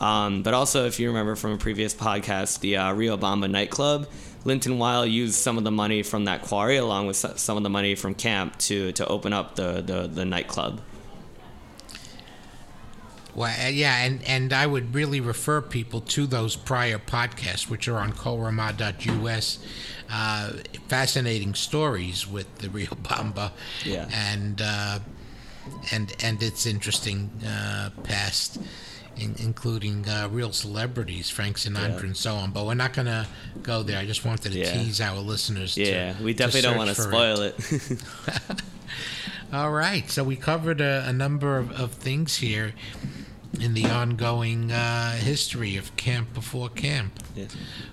Um, 0.00 0.42
but 0.42 0.54
also, 0.54 0.86
if 0.86 0.98
you 0.98 1.08
remember 1.08 1.36
from 1.36 1.52
a 1.52 1.58
previous 1.58 1.94
podcast, 1.94 2.60
the 2.60 2.78
uh, 2.78 2.92
Rio 2.92 3.16
Bamba 3.16 3.50
nightclub, 3.50 4.08
Linton 4.44 4.78
Weil 4.78 5.06
used 5.06 5.34
some 5.34 5.58
of 5.58 5.64
the 5.64 5.70
money 5.70 6.02
from 6.02 6.24
that 6.24 6.42
quarry 6.42 6.76
along 6.76 7.06
with 7.06 7.16
some 7.16 7.56
of 7.56 7.62
the 7.62 7.70
money 7.70 7.94
from 7.94 8.14
camp 8.14 8.58
to, 8.58 8.90
to 8.92 9.06
open 9.06 9.32
up 9.32 9.54
the, 9.54 9.82
the, 9.82 10.08
the 10.08 10.24
nightclub. 10.24 10.80
Well, 13.34 13.50
uh, 13.50 13.68
yeah, 13.68 14.02
and, 14.04 14.22
and 14.24 14.52
I 14.52 14.66
would 14.66 14.94
really 14.94 15.20
refer 15.20 15.60
people 15.62 16.00
to 16.02 16.26
those 16.26 16.54
prior 16.54 16.98
podcasts, 16.98 17.68
which 17.70 17.88
are 17.88 17.96
on 17.98 18.12
kolrama.us. 18.12 19.58
Uh, 20.10 20.52
fascinating 20.88 21.54
stories 21.54 22.28
with 22.28 22.58
the 22.58 22.68
Rio 22.68 22.88
Bamba, 23.02 23.52
Yeah. 23.84 24.06
and 24.12 24.60
uh, 24.60 24.98
and 25.90 26.14
and 26.22 26.42
its 26.42 26.66
interesting 26.66 27.30
uh, 27.46 27.88
past, 28.02 28.58
in, 29.16 29.34
including 29.38 30.06
uh, 30.06 30.28
real 30.30 30.52
celebrities, 30.52 31.30
Frank 31.30 31.56
Sinatra, 31.56 32.00
Yeah. 32.00 32.00
and 32.00 32.16
so 32.16 32.34
on. 32.34 32.50
But 32.50 32.66
we're 32.66 32.74
not 32.74 32.92
going 32.92 33.06
to 33.06 33.26
go 33.62 33.82
there. 33.82 33.98
I 33.98 34.04
just 34.04 34.24
wanted 34.26 34.52
to 34.52 34.58
Yeah. 34.58 34.72
tease 34.72 35.00
our 35.00 35.18
listeners. 35.20 35.74
to- 35.76 35.82
Yeah, 35.82 36.14
we 36.20 36.34
to 36.34 36.38
definitely 36.38 36.62
don't 36.68 36.76
want 36.76 36.90
to 36.90 37.00
spoil 37.02 37.40
it. 37.40 37.54
all 39.52 39.70
right, 39.70 40.08
so 40.10 40.24
we 40.24 40.36
covered 40.36 40.80
a, 40.80 41.04
a 41.06 41.12
number 41.12 41.58
of, 41.58 41.72
of 41.78 41.92
things 41.92 42.36
here 42.36 42.74
in 43.60 43.74
the 43.74 43.84
ongoing 43.84 44.72
uh, 44.72 45.12
history 45.12 45.76
of 45.76 45.94
Camp 45.96 46.32
Before 46.32 46.68
Camp. 46.70 47.12
Yeah. 47.36 47.46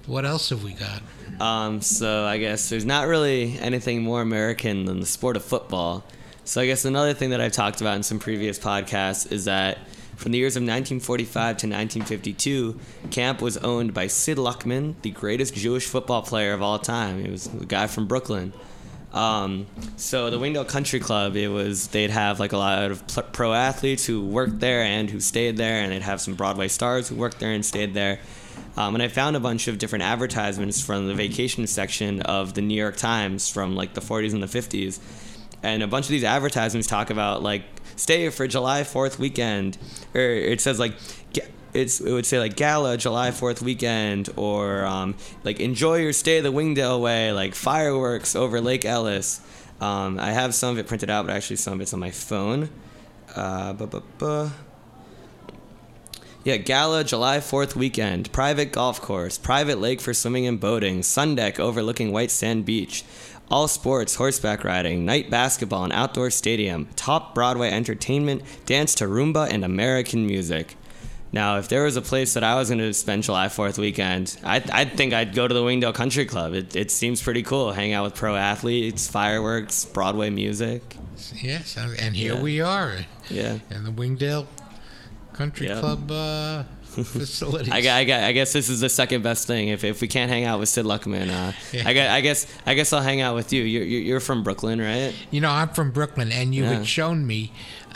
What 0.05 0.25
else 0.25 0.49
have 0.49 0.63
we 0.63 0.73
got? 0.73 1.01
Um, 1.41 1.81
so 1.81 2.25
I 2.25 2.37
guess 2.37 2.69
there's 2.69 2.85
not 2.85 3.07
really 3.07 3.57
anything 3.59 4.03
more 4.03 4.21
American 4.21 4.85
than 4.85 4.99
the 4.99 5.05
sport 5.05 5.35
of 5.35 5.43
football. 5.43 6.03
So 6.45 6.61
I 6.61 6.65
guess 6.65 6.85
another 6.85 7.13
thing 7.13 7.31
that 7.31 7.41
I've 7.41 7.51
talked 7.51 7.81
about 7.81 7.95
in 7.95 8.03
some 8.03 8.19
previous 8.19 8.57
podcasts 8.57 9.31
is 9.31 9.45
that 9.45 9.79
from 10.15 10.31
the 10.31 10.37
years 10.37 10.55
of 10.55 10.61
1945 10.61 11.33
to 11.33 11.67
1952, 11.67 12.79
Camp 13.11 13.41
was 13.41 13.57
owned 13.57 13.93
by 13.93 14.07
Sid 14.07 14.37
Luckman, 14.37 14.95
the 15.01 15.11
greatest 15.11 15.53
Jewish 15.53 15.85
football 15.85 16.21
player 16.21 16.53
of 16.53 16.61
all 16.61 16.79
time. 16.79 17.23
He 17.23 17.29
was 17.29 17.47
a 17.47 17.65
guy 17.65 17.87
from 17.87 18.07
Brooklyn. 18.07 18.51
Um, 19.13 19.65
so 19.97 20.29
the 20.29 20.37
Wingdale 20.37 20.65
Country 20.65 20.99
Club, 20.99 21.35
it 21.35 21.47
was 21.47 21.87
they'd 21.87 22.11
have 22.11 22.39
like 22.39 22.51
a 22.51 22.57
lot 22.57 22.91
of 22.91 23.03
pro 23.31 23.53
athletes 23.53 24.05
who 24.05 24.25
worked 24.25 24.59
there 24.59 24.83
and 24.83 25.09
who 25.09 25.19
stayed 25.19 25.57
there, 25.57 25.81
and 25.81 25.91
they'd 25.91 26.01
have 26.01 26.21
some 26.21 26.35
Broadway 26.35 26.67
stars 26.67 27.09
who 27.09 27.15
worked 27.15 27.39
there 27.39 27.51
and 27.51 27.65
stayed 27.65 27.93
there. 27.93 28.19
Um, 28.77 28.93
and 28.93 29.03
I 29.03 29.07
found 29.07 29.35
a 29.35 29.39
bunch 29.39 29.67
of 29.67 29.77
different 29.77 30.03
advertisements 30.03 30.81
from 30.81 31.07
the 31.07 31.13
vacation 31.13 31.65
section 31.67 32.21
of 32.21 32.53
the 32.53 32.61
New 32.61 32.75
York 32.75 32.97
Times 32.97 33.49
from 33.49 33.75
like 33.75 33.93
the 33.93 34.01
40s 34.01 34.33
and 34.33 34.43
the 34.43 34.47
50s. 34.47 34.99
And 35.63 35.83
a 35.83 35.87
bunch 35.87 36.05
of 36.05 36.11
these 36.11 36.23
advertisements 36.23 36.87
talk 36.87 37.09
about 37.09 37.41
like 37.41 37.63
stay 37.95 38.29
for 38.29 38.47
July 38.47 38.81
4th 38.83 39.17
weekend, 39.19 39.77
or 40.13 40.21
it 40.21 40.61
says 40.61 40.79
like 40.79 40.93
get 41.33 41.49
it's 41.73 41.99
it 41.99 42.11
would 42.11 42.25
say 42.25 42.39
like 42.39 42.55
gala 42.55 42.97
July 42.97 43.31
Fourth 43.31 43.61
weekend 43.61 44.29
or 44.35 44.85
um, 44.85 45.15
like 45.43 45.59
enjoy 45.59 45.97
your 45.97 46.13
stay 46.13 46.41
the 46.41 46.51
Wingdale 46.51 46.99
way, 47.01 47.31
like 47.31 47.55
fireworks 47.55 48.35
over 48.35 48.61
Lake 48.61 48.85
Ellis. 48.85 49.41
Um, 49.81 50.19
I 50.19 50.31
have 50.31 50.53
some 50.53 50.71
of 50.71 50.77
it 50.77 50.88
printed 50.88 51.09
out, 51.09 51.25
but 51.25 51.35
actually 51.35 51.55
some 51.55 51.73
of 51.73 51.81
it's 51.81 51.93
on 51.93 51.99
my 51.99 52.11
phone. 52.11 52.69
Uh. 53.35 54.49
Yeah, 56.45 56.55
Gala 56.55 57.03
July 57.03 57.39
4th 57.39 57.75
weekend, 57.75 58.31
private 58.31 58.71
golf 58.71 59.01
course, 59.01 59.38
private 59.38 59.79
lake 59.79 59.99
for 59.99 60.13
swimming 60.13 60.47
and 60.47 60.59
boating, 60.59 61.03
sun 61.03 61.35
deck 61.35 61.59
overlooking 61.59 62.13
White 62.13 62.31
Sand 62.31 62.65
Beach, 62.65 63.03
all 63.51 63.67
sports, 63.67 64.15
horseback 64.15 64.63
riding, 64.63 65.05
night 65.05 65.29
basketball 65.29 65.83
and 65.83 65.91
outdoor 65.91 66.31
stadium, 66.31 66.88
top 66.95 67.35
Broadway 67.35 67.69
entertainment, 67.69 68.41
dance 68.65 68.95
to 68.95 69.05
rumba 69.05 69.49
and 69.51 69.65
American 69.65 70.25
music. 70.25 70.75
Now, 71.31 71.57
if 71.57 71.67
there 71.69 71.83
was 71.83 71.95
a 71.95 72.01
place 72.01 72.33
that 72.33 72.43
I 72.43 72.55
was 72.55 72.69
going 72.69 72.79
to 72.79 72.91
spend 72.93 73.21
July 73.24 73.48
4th 73.48 73.77
weekend, 73.77 74.36
I, 74.43 74.63
I 74.71 74.86
think 74.86 75.13
I'd 75.13 75.36
go 75.36 75.48
to 75.48 75.53
the 75.53 75.63
Wingdale 75.63 75.93
Country 75.93 76.25
Club. 76.25 76.53
It, 76.53 76.75
it 76.75 76.89
seems 76.91 77.21
pretty 77.21 77.43
cool. 77.43 77.71
Hang 77.71 77.93
out 77.93 78.03
with 78.05 78.15
pro 78.15 78.36
athletes, 78.36 79.07
fireworks, 79.07 79.86
Broadway 79.86 80.31
music. 80.31 80.95
Yes, 81.36 81.77
and 81.77 82.15
here 82.15 82.33
Yeah. 82.36 82.41
we 82.41 82.62
are 82.62 82.95
Yeah. 83.29 83.59
in 83.69 83.83
the 83.83 83.91
Wingdale 83.91 84.48
Country 85.33 85.67
Yep. 85.67 85.79
Club 85.79 86.12
uh, 86.12 86.63
facilities. 87.03 87.72
I, 87.72 87.77
I, 88.00 88.00
I 88.27 88.31
guess 88.31 88.51
this 88.53 88.69
is 88.69 88.79
the 88.81 88.89
second 88.89 89.22
best 89.24 89.48
thing. 89.48 89.69
If, 89.69 89.84
if 89.84 90.01
we 90.01 90.08
can't 90.08 90.29
hang 90.31 90.46
out 90.46 90.60
with 90.60 90.69
Sid 90.69 90.86
Luckman, 90.86 91.29
uh, 91.29 91.51
Yeah. 91.72 91.88
I, 91.88 91.93
guess, 91.93 92.10
I 92.12 92.22
guess 92.22 92.48
I 92.65 92.74
guess 92.74 92.93
I'll 92.93 93.01
hang 93.01 93.22
out 93.22 93.36
with 93.36 93.53
you. 93.53 93.63
You're, 93.63 93.84
you're 93.84 94.01
you're 94.01 94.19
from 94.19 94.43
Brooklyn, 94.43 94.79
right? 94.79 95.13
You 95.31 95.41
know, 95.41 95.50
I'm 95.51 95.69
from 95.69 95.91
Brooklyn, 95.91 96.31
and 96.31 96.53
you 96.55 96.63
Yeah. 96.63 96.74
had 96.74 96.88
shown 96.88 97.25
me 97.27 97.51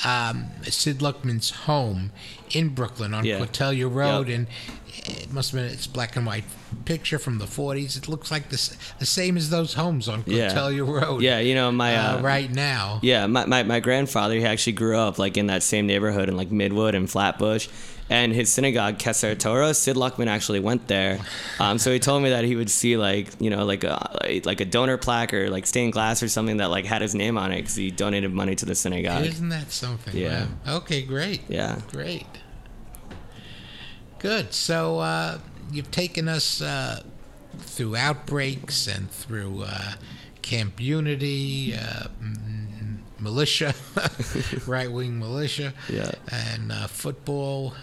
um, 0.05 0.45
Sid 0.63 0.99
Luckman's 0.99 1.49
home 1.51 2.11
in 2.51 2.69
Brooklyn 2.69 3.13
on 3.13 3.25
Yeah. 3.25 3.39
Cortelyou 3.39 3.93
Road, 3.93 4.27
Yep. 4.27 4.37
and 4.37 4.47
it 4.95 5.31
must 5.33 5.51
have 5.51 5.61
been 5.61 5.71
it's 5.71 5.87
black 5.87 6.15
and 6.15 6.25
white 6.25 6.43
picture 6.85 7.19
from 7.19 7.37
the 7.39 7.45
40s. 7.45 7.97
It 7.97 8.07
looks 8.07 8.31
like 8.31 8.49
this 8.49 8.75
the 8.99 9.05
same 9.05 9.37
as 9.37 9.49
those 9.49 9.73
homes 9.73 10.07
on 10.07 10.23
Yeah. 10.25 10.49
Cortelyou 10.53 11.01
Road. 11.01 11.21
Yeah, 11.21 11.39
you 11.39 11.55
know 11.55 11.71
my 11.71 11.95
uh, 11.95 12.17
uh, 12.19 12.21
right 12.21 12.51
now. 12.51 12.99
Yeah, 13.01 13.27
my, 13.27 13.45
my, 13.45 13.63
my 13.63 13.79
grandfather 13.79 14.35
he 14.35 14.45
actually 14.45 14.73
grew 14.73 14.97
up 14.97 15.17
like 15.19 15.37
in 15.37 15.47
that 15.47 15.63
same 15.63 15.87
neighborhood 15.87 16.29
in 16.29 16.37
like 16.37 16.49
Midwood 16.49 16.95
and 16.95 17.09
Flatbush, 17.09 17.67
and 18.09 18.33
his 18.33 18.51
synagogue 18.51 18.97
Keser 18.97 19.37
Torah, 19.37 19.73
Sid 19.73 19.95
Luckman 19.95 20.27
actually 20.27 20.59
went 20.59 20.87
there. 20.87 21.19
Um, 21.59 21.77
so 21.77 21.91
he 21.91 21.99
told 21.99 22.21
me 22.23 22.29
that 22.29 22.43
he 22.43 22.55
would 22.55 22.69
see 22.69 22.97
like 22.97 23.29
you 23.39 23.49
know 23.49 23.65
like 23.65 23.83
a 23.83 24.41
like 24.45 24.61
a 24.61 24.65
donor 24.65 24.97
plaque 24.97 25.33
or 25.33 25.49
like 25.49 25.65
stained 25.65 25.93
glass 25.93 26.21
or 26.21 26.27
something 26.27 26.57
that 26.57 26.69
like 26.69 26.85
had 26.85 27.01
his 27.01 27.15
name 27.15 27.37
on 27.37 27.51
it 27.51 27.57
because 27.61 27.75
he 27.75 27.91
donated 27.91 28.31
money 28.33 28.55
to 28.55 28.65
the 28.65 28.75
synagogue. 28.75 29.25
Isn't 29.25 29.49
that 29.49 29.71
something? 29.71 30.15
Yeah. 30.15 30.47
Wow. 30.65 30.77
Okay, 30.77 31.01
great. 31.03 31.41
Yeah. 31.47 31.79
Great. 31.91 32.25
Good. 34.23 34.53
So 34.53 34.99
uh, 34.99 35.37
you've 35.71 35.91
taken 35.91 36.27
us 36.29 36.61
uh, 36.61 37.03
through 37.59 37.97
outbreaks 37.97 38.87
and 38.87 39.11
through 39.11 39.63
uh, 39.67 39.93
Camp 40.41 40.79
Unity, 40.79 41.75
uh, 41.75 42.07
mm, 42.23 42.97
militia, 43.19 43.73
right 44.67 44.89
wing 44.91 45.19
militia, 45.19 45.73
Yeah. 45.89 46.11
and 46.31 46.71
uh, 46.71 46.87
football. 46.87 47.73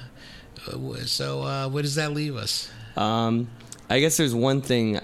Uh, 0.66 0.96
So 1.04 1.42
uh, 1.42 1.68
where 1.68 1.82
does 1.82 1.94
that 1.96 2.12
leave 2.12 2.36
us? 2.36 2.70
Um, 2.96 3.48
I 3.90 4.00
guess 4.00 4.16
there's 4.16 4.34
one 4.34 4.62
thing 4.62 4.98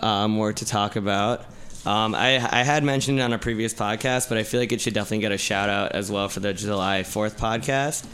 uh, 0.00 0.28
more 0.28 0.52
to 0.52 0.64
talk 0.64 0.94
about. 0.96 1.44
Um, 1.86 2.14
I, 2.14 2.36
I 2.36 2.62
had 2.64 2.84
mentioned 2.84 3.18
it 3.18 3.22
on 3.22 3.32
a 3.32 3.38
previous 3.38 3.72
podcast, 3.72 4.28
but 4.28 4.36
I 4.36 4.42
feel 4.42 4.60
like 4.60 4.72
it 4.72 4.80
should 4.80 4.94
definitely 4.94 5.20
get 5.20 5.32
a 5.32 5.38
shout 5.38 5.68
out 5.68 5.92
as 5.92 6.10
well 6.10 6.28
for 6.28 6.40
the 6.40 6.52
July 6.52 7.02
4th 7.02 7.38
podcast. 7.38 8.06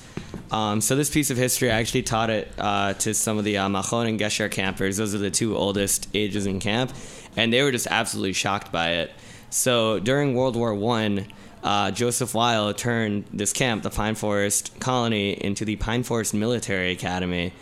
Um, 0.53 0.81
so 0.81 0.95
this 0.95 1.11
piece 1.11 1.31
of 1.31 1.37
history, 1.37 1.71
I 1.71 1.81
actually 1.81 2.03
taught 2.03 2.31
it 2.31 2.53
uh, 2.59 2.95
to 2.95 3.15
some 3.15 3.39
of 3.39 3.45
the 3.45 3.59
uh, 3.59 3.67
and 3.67 3.75
Gesher 4.21 4.51
campers. 4.51 4.97
Those 4.97 5.15
are 5.15 5.19
the 5.19 5.31
two 5.31 5.57
oldest 5.57 6.09
ages 6.15 6.47
in 6.47 6.61
camp, 6.61 6.93
and 7.37 7.53
they 7.53 7.63
were 7.63 7.73
just 7.73 7.89
absolutely 7.89 8.35
shocked 8.35 8.71
by 8.71 8.91
it. 8.91 9.13
So 9.51 9.99
during 9.99 10.35
World 10.35 10.57
War 10.57 10.75
One, 10.75 11.27
uh, 11.63 11.91
Joseph 11.91 12.35
Weil 12.35 12.75
turned 12.75 13.25
this 13.33 13.53
camp, 13.53 13.83
the 13.83 13.91
Pine 13.91 14.15
Forest 14.15 14.79
Colony, 14.81 15.33
into 15.33 15.65
the 15.65 15.77
Pine 15.77 16.03
Forest 16.03 16.35
Military 16.35 16.93
Academy, 16.93 17.53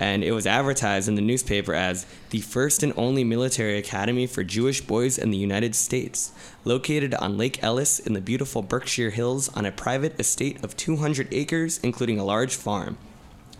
and 0.00 0.24
it 0.24 0.32
was 0.32 0.46
advertised 0.46 1.08
in 1.08 1.14
the 1.14 1.20
newspaper 1.20 1.74
as 1.74 2.06
the 2.30 2.40
first 2.40 2.82
and 2.82 2.94
only 2.96 3.22
military 3.22 3.76
academy 3.76 4.26
for 4.26 4.42
Jewish 4.42 4.80
boys 4.80 5.18
in 5.18 5.30
the 5.30 5.36
United 5.36 5.74
States, 5.74 6.32
located 6.64 7.14
on 7.14 7.36
Lake 7.36 7.62
Ellis 7.62 7.98
in 7.98 8.14
the 8.14 8.20
beautiful 8.22 8.62
Berkshire 8.62 9.10
Hills 9.10 9.50
on 9.50 9.66
a 9.66 9.70
private 9.70 10.18
estate 10.18 10.64
of 10.64 10.74
200 10.76 11.28
acres, 11.32 11.78
including 11.82 12.18
a 12.18 12.24
large 12.24 12.56
farm. 12.56 12.96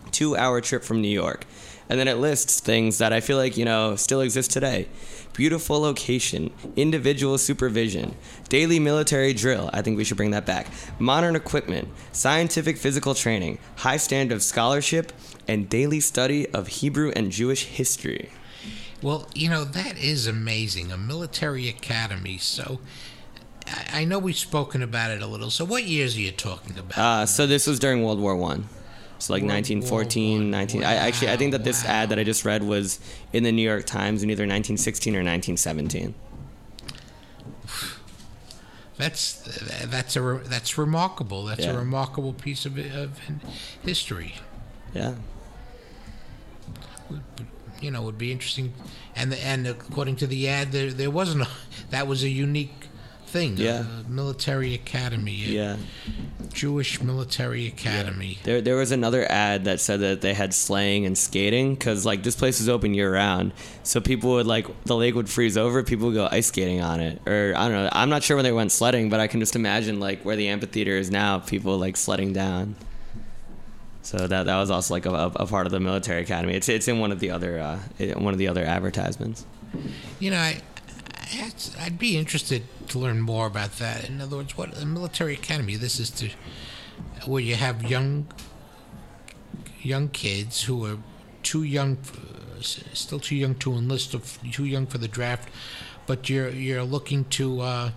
Two 0.09 0.35
hour 0.35 0.59
trip 0.61 0.83
from 0.83 0.99
New 0.99 1.07
York. 1.07 1.45
And 1.91 1.99
then 1.99 2.07
it 2.07 2.19
lists 2.19 2.61
things 2.61 2.99
that 2.99 3.11
I 3.11 3.19
feel 3.19 3.35
like, 3.35 3.57
you 3.57 3.65
know, 3.65 3.97
still 3.97 4.21
exist 4.21 4.49
today. 4.51 4.87
Beautiful 5.33 5.81
location, 5.81 6.53
individual 6.77 7.37
supervision, 7.37 8.15
daily 8.47 8.79
military 8.79 9.33
drill. 9.33 9.69
I 9.73 9.81
think 9.81 9.97
we 9.97 10.05
should 10.05 10.15
bring 10.15 10.31
that 10.31 10.45
back. 10.45 10.67
Modern 10.99 11.35
equipment, 11.35 11.89
scientific 12.13 12.77
physical 12.77 13.13
training, 13.13 13.59
high 13.75 13.97
standard 13.97 14.33
of 14.33 14.41
scholarship, 14.41 15.11
and 15.49 15.67
daily 15.67 15.99
study 15.99 16.47
of 16.51 16.67
Hebrew 16.67 17.11
and 17.13 17.29
Jewish 17.29 17.65
history. 17.65 18.29
Well, 19.01 19.27
you 19.35 19.49
know, 19.49 19.65
that 19.65 19.97
is 19.97 20.27
amazing. 20.27 20.93
A 20.93 20.97
military 20.97 21.67
academy. 21.67 22.37
So 22.37 22.79
I, 23.67 24.01
I 24.01 24.05
know 24.05 24.17
we've 24.17 24.37
spoken 24.37 24.81
about 24.81 25.11
it 25.11 25.21
a 25.21 25.27
little. 25.27 25.49
So 25.49 25.65
what 25.65 25.83
years 25.83 26.15
are 26.15 26.21
you 26.21 26.31
talking 26.31 26.79
about? 26.79 26.97
Uh, 26.97 27.25
so 27.25 27.45
this 27.45 27.67
was 27.67 27.79
during 27.79 28.01
World 28.01 28.21
War 28.21 28.37
One. 28.37 28.69
So 29.21 29.33
like 29.33 29.43
World 29.43 29.53
1914, 29.53 30.39
One. 30.39 30.51
19. 30.51 30.83
I 30.83 30.95
actually 30.95 31.29
I 31.29 31.37
think 31.37 31.51
that 31.51 31.63
this 31.63 31.83
Wow, 31.83 31.91
ad 31.91 32.09
that 32.09 32.19
I 32.19 32.23
just 32.23 32.43
read 32.43 32.63
was 32.63 32.99
in 33.31 33.43
the 33.43 33.51
New 33.51 33.61
York 33.61 33.85
Times 33.85 34.23
in 34.23 34.29
either 34.29 34.43
1916 34.43 35.13
or 35.13 35.19
1917. 35.19 36.15
That's 38.97 39.33
that's 39.85 40.15
a 40.15 40.41
that's 40.45 40.77
remarkable. 40.77 41.45
That's 41.45 41.65
a 41.65 41.77
remarkable 41.77 42.33
piece 42.33 42.65
of, 42.65 42.77
of 42.77 43.19
history. 43.83 44.35
Yeah. 44.93 45.15
You 47.79 47.89
know, 47.89 48.03
would 48.03 48.19
be 48.19 48.31
interesting. 48.31 48.73
And 49.15 49.31
the, 49.31 49.43
and 49.43 49.65
according 49.67 50.17
to 50.17 50.27
the 50.27 50.47
ad, 50.47 50.71
there 50.71 50.91
there 50.91 51.09
wasn't 51.09 51.43
a, 51.43 51.47
that 51.89 52.05
was 52.05 52.23
a 52.23 52.29
unique 52.29 52.89
thing. 53.31 53.57
Yeah. 53.57 53.85
military 54.07 54.73
academy. 54.73 55.35
Yeah. 55.35 55.77
Jewish 56.53 57.01
military 57.01 57.65
academy. 57.65 58.39
There, 58.43 58.61
there 58.61 58.75
was 58.75 58.91
another 58.91 59.25
ad 59.31 59.65
that 59.65 59.79
said 59.79 60.01
that 60.01 60.21
they 60.21 60.33
had 60.33 60.53
sleighing 60.53 61.05
and 61.05 61.17
skating 61.17 61.75
because 61.75 62.05
like 62.05 62.23
this 62.23 62.35
place 62.35 62.59
is 62.59 62.67
open 62.67 62.93
year 62.93 63.13
round, 63.13 63.53
so 63.83 64.01
people 64.01 64.31
would 64.31 64.45
like 64.45 64.67
the 64.83 64.95
lake 64.95 65.15
would 65.15 65.29
freeze 65.29 65.57
over, 65.57 65.81
people 65.81 66.07
would 66.07 66.15
go 66.15 66.27
ice 66.29 66.47
skating 66.47 66.81
on 66.81 66.99
it, 66.99 67.21
or 67.25 67.53
I 67.55 67.69
don't 67.69 67.83
know. 67.83 67.89
I'm 67.91 68.09
not 68.09 68.23
sure 68.23 68.35
when 68.35 68.43
they 68.43 68.51
went 68.51 68.71
sledding, 68.71 69.09
but 69.09 69.19
I 69.19 69.27
can 69.27 69.39
just 69.39 69.55
imagine 69.55 69.99
like 69.99 70.23
where 70.23 70.35
the 70.35 70.49
amphitheater 70.49 70.97
is 70.97 71.09
now, 71.09 71.39
people 71.39 71.77
like 71.77 71.95
sledding 71.95 72.33
down. 72.33 72.75
So 74.03 74.27
that 74.27 74.45
that 74.45 74.57
was 74.57 74.71
also 74.71 74.93
like 74.93 75.05
a, 75.05 75.31
a, 75.35 75.45
part 75.45 75.67
of 75.67 75.71
the 75.71 75.79
military 75.79 76.21
academy. 76.21 76.55
It's 76.55 76.67
it's 76.67 76.87
in 76.87 76.99
one 76.99 77.11
of 77.11 77.19
the 77.19 77.31
other 77.31 77.59
uh, 77.59 77.79
one 78.15 78.33
of 78.33 78.39
the 78.39 78.47
other 78.47 78.65
advertisements. 78.65 79.45
You 80.19 80.31
know, 80.31 80.37
I 80.37 80.61
I'd 81.79 81.97
be 81.97 82.17
interested 82.17 82.63
to 82.89 82.99
learn 82.99 83.21
more 83.21 83.47
about 83.47 83.77
that. 83.77 84.09
In 84.09 84.21
other 84.21 84.37
words, 84.37 84.57
what 84.57 84.77
a 84.81 84.85
military 84.85 85.33
academy? 85.33 85.75
This 85.75 85.99
is 85.99 86.09
to 86.11 86.29
where 87.25 87.41
you 87.41 87.55
have 87.55 87.83
young 87.83 88.27
young 89.81 90.09
kids 90.09 90.63
who 90.63 90.85
are 90.85 90.97
too 91.43 91.63
young, 91.63 91.97
still 92.61 93.19
too 93.19 93.35
young 93.35 93.55
to 93.55 93.73
enlist, 93.73 94.15
too 94.51 94.65
young 94.65 94.85
for 94.85 94.97
the 94.97 95.07
draft, 95.07 95.49
but 96.05 96.29
you're 96.29 96.49
you're 96.49 96.83
looking 96.83 97.25
to 97.25 97.61
uh, 97.61 97.91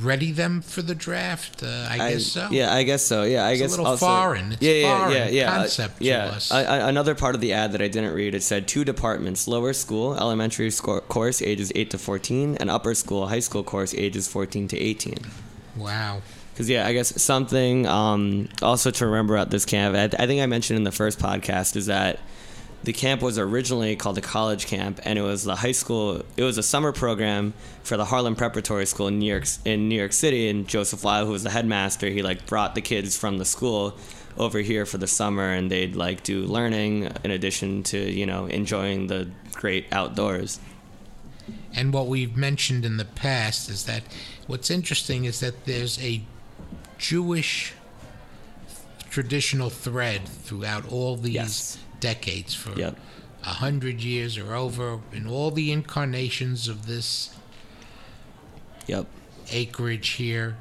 ready 0.00 0.32
them 0.32 0.60
for 0.60 0.82
the 0.82 0.94
draft. 0.94 1.62
Uh, 1.62 1.86
I, 1.88 1.96
guess 2.12 2.26
so. 2.26 2.48
Yeah, 2.50 2.72
I 2.72 2.82
guess 2.82 3.04
so. 3.04 3.22
Yeah, 3.22 3.44
I 3.44 3.52
It's 3.52 3.60
a 3.60 3.64
guess 3.64 3.70
little 3.70 3.86
also, 3.86 4.06
foreign. 4.06 4.52
It's 4.52 4.62
yeah, 4.62 4.72
yeah, 4.72 4.98
foreign 4.98 5.12
yeah, 5.12 5.28
yeah. 5.28 5.50
uh, 5.50 5.56
concept 5.56 5.98
to 5.98 6.04
yeah. 6.04 6.24
us. 6.26 6.52
I, 6.52 6.64
I, 6.64 6.88
another 6.88 7.14
part 7.14 7.34
of 7.34 7.40
the 7.40 7.52
ad 7.52 7.72
that 7.72 7.82
I 7.82 7.88
didn't 7.88 8.14
read 8.14 8.34
it 8.34 8.42
said 8.42 8.68
two 8.68 8.84
departments: 8.84 9.48
lower 9.48 9.72
school, 9.72 10.16
elementary 10.16 10.70
sco- 10.70 11.00
course 11.00 11.42
ages 11.42 11.72
eight 11.74 11.90
to 11.90 11.98
fourteen, 11.98 12.56
and 12.56 12.70
upper 12.70 12.94
school, 12.94 13.28
high 13.28 13.40
school 13.40 13.62
course 13.62 13.94
ages 13.94 14.28
fourteen 14.28 14.68
to 14.68 14.78
eighteen. 14.78 15.18
Wow. 15.76 16.22
Because 16.52 16.68
yeah, 16.68 16.86
I 16.86 16.92
guess 16.92 17.22
something 17.22 17.86
um, 17.86 18.48
also 18.62 18.90
to 18.90 19.06
remember 19.06 19.36
at 19.36 19.50
this 19.50 19.64
camp. 19.64 19.94
I, 19.94 20.22
I 20.22 20.26
think 20.26 20.42
I 20.42 20.46
mentioned 20.46 20.76
in 20.76 20.84
the 20.84 20.92
first 20.92 21.20
podcast 21.20 21.76
is 21.76 21.86
that 21.86 22.18
the 22.84 22.92
camp 22.92 23.22
was 23.22 23.38
originally 23.38 23.96
called 23.96 24.18
a 24.18 24.22
college 24.22 24.66
camp, 24.66 25.00
and 25.04 25.18
it 25.18 25.22
was 25.22 25.44
the 25.44 25.56
high 25.56 25.72
school. 25.72 26.22
It 26.36 26.44
was 26.44 26.58
a 26.58 26.62
summer 26.62 26.92
program 26.92 27.54
for 27.82 27.96
the 27.96 28.04
Harlem 28.04 28.36
Preparatory 28.36 28.86
School 28.86 29.08
in 29.08 29.18
New 29.18 29.26
York 29.26 29.44
in 29.64 29.88
New 29.88 29.96
York 29.96 30.12
City. 30.12 30.48
And 30.48 30.68
Joseph 30.68 31.02
Weil, 31.02 31.26
who 31.26 31.32
was 31.32 31.42
the 31.42 31.50
headmaster, 31.50 32.08
he 32.08 32.22
like 32.22 32.46
brought 32.46 32.74
the 32.74 32.80
kids 32.80 33.18
from 33.18 33.38
the 33.38 33.44
school 33.44 33.96
over 34.36 34.60
here 34.60 34.86
for 34.86 34.98
the 34.98 35.08
summer, 35.08 35.50
and 35.52 35.70
they'd 35.70 35.96
like 35.96 36.22
do 36.22 36.42
learning 36.42 37.10
in 37.24 37.30
addition 37.30 37.82
to 37.84 37.98
you 37.98 38.26
know 38.26 38.46
enjoying 38.46 39.08
the 39.08 39.28
great 39.52 39.86
outdoors. 39.92 40.60
And 41.74 41.92
what 41.92 42.06
we've 42.06 42.36
mentioned 42.36 42.84
in 42.84 42.96
the 42.96 43.04
past 43.04 43.68
is 43.68 43.84
that 43.84 44.02
what's 44.46 44.70
interesting 44.70 45.24
is 45.24 45.40
that 45.40 45.64
there's 45.64 46.00
a 46.02 46.22
Jewish 46.98 47.74
traditional 49.10 49.70
thread 49.70 50.28
throughout 50.28 50.90
all 50.90 51.16
these 51.16 51.34
Yes. 51.34 51.78
decades 52.00 52.54
for 52.54 52.78
Yep. 52.78 52.98
a 53.42 53.54
hundred 53.54 54.00
years 54.00 54.36
or 54.36 54.54
over 54.54 55.00
in 55.12 55.26
all 55.26 55.50
the 55.50 55.70
incarnations 55.72 56.68
of 56.68 56.86
this 56.86 57.30
Yep. 58.86 59.06
acreage 59.50 60.08
here. 60.10 60.56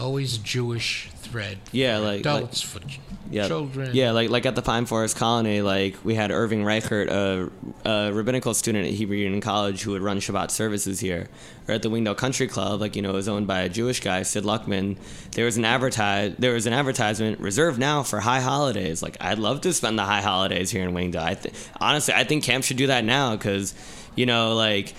Always 0.00 0.38
Jewish 0.38 1.08
thread. 1.16 1.58
Yeah, 1.72 1.98
for 1.98 2.02
like- 2.04 2.24
like- 2.24 2.36
adults 2.36 2.60
for 2.62 2.80
ch- 2.80 3.00
Yep. 3.32 3.46
children. 3.46 3.90
Yeah, 3.94 4.10
like 4.10 4.28
like 4.28 4.44
at 4.44 4.56
the 4.56 4.62
Pine 4.62 4.86
Forest 4.86 5.14
Colony, 5.16 5.62
like 5.62 5.94
we 6.02 6.16
had 6.16 6.32
Irving 6.32 6.64
Reichert, 6.64 7.08
a, 7.10 7.48
a 7.84 8.12
rabbinical 8.12 8.54
student 8.54 8.88
at 8.88 8.92
Hebrew 8.94 9.16
Union 9.18 9.40
College 9.40 9.82
who 9.82 9.92
would 9.92 10.02
run 10.02 10.18
Shabbat 10.18 10.50
services 10.50 10.98
here. 10.98 11.28
Or 11.68 11.74
at 11.74 11.82
the 11.82 11.90
Wingdale 11.90 12.16
Country 12.16 12.48
Club, 12.48 12.80
like 12.80 12.96
you 12.96 13.02
know, 13.02 13.10
it 13.10 13.14
was 13.14 13.28
owned 13.28 13.46
by 13.46 13.60
a 13.60 13.68
Jewish 13.68 14.00
guy, 14.00 14.24
Sid 14.24 14.42
Luckman. 14.42 14.96
There 15.36 15.44
was 15.44 15.56
an 15.56 15.64
advertise 15.64 16.34
there 16.40 16.54
was 16.54 16.66
an 16.66 16.72
advertisement 16.72 17.38
reserved 17.38 17.78
now 17.78 18.02
for 18.02 18.18
high 18.18 18.40
holidays. 18.40 19.00
Like 19.00 19.16
I'd 19.20 19.38
love 19.38 19.60
to 19.60 19.72
spend 19.72 19.96
the 19.96 20.04
high 20.04 20.22
holidays 20.22 20.72
here 20.72 20.82
in 20.82 20.92
Wingdale. 20.92 21.22
I 21.22 21.34
th- 21.34 21.54
honestly, 21.80 22.14
I 22.14 22.24
think 22.24 22.42
camp 22.42 22.64
should 22.64 22.78
do 22.78 22.88
that 22.88 23.04
now 23.04 23.36
because, 23.36 23.74
you 24.16 24.26
know, 24.26 24.54
like 24.56 24.92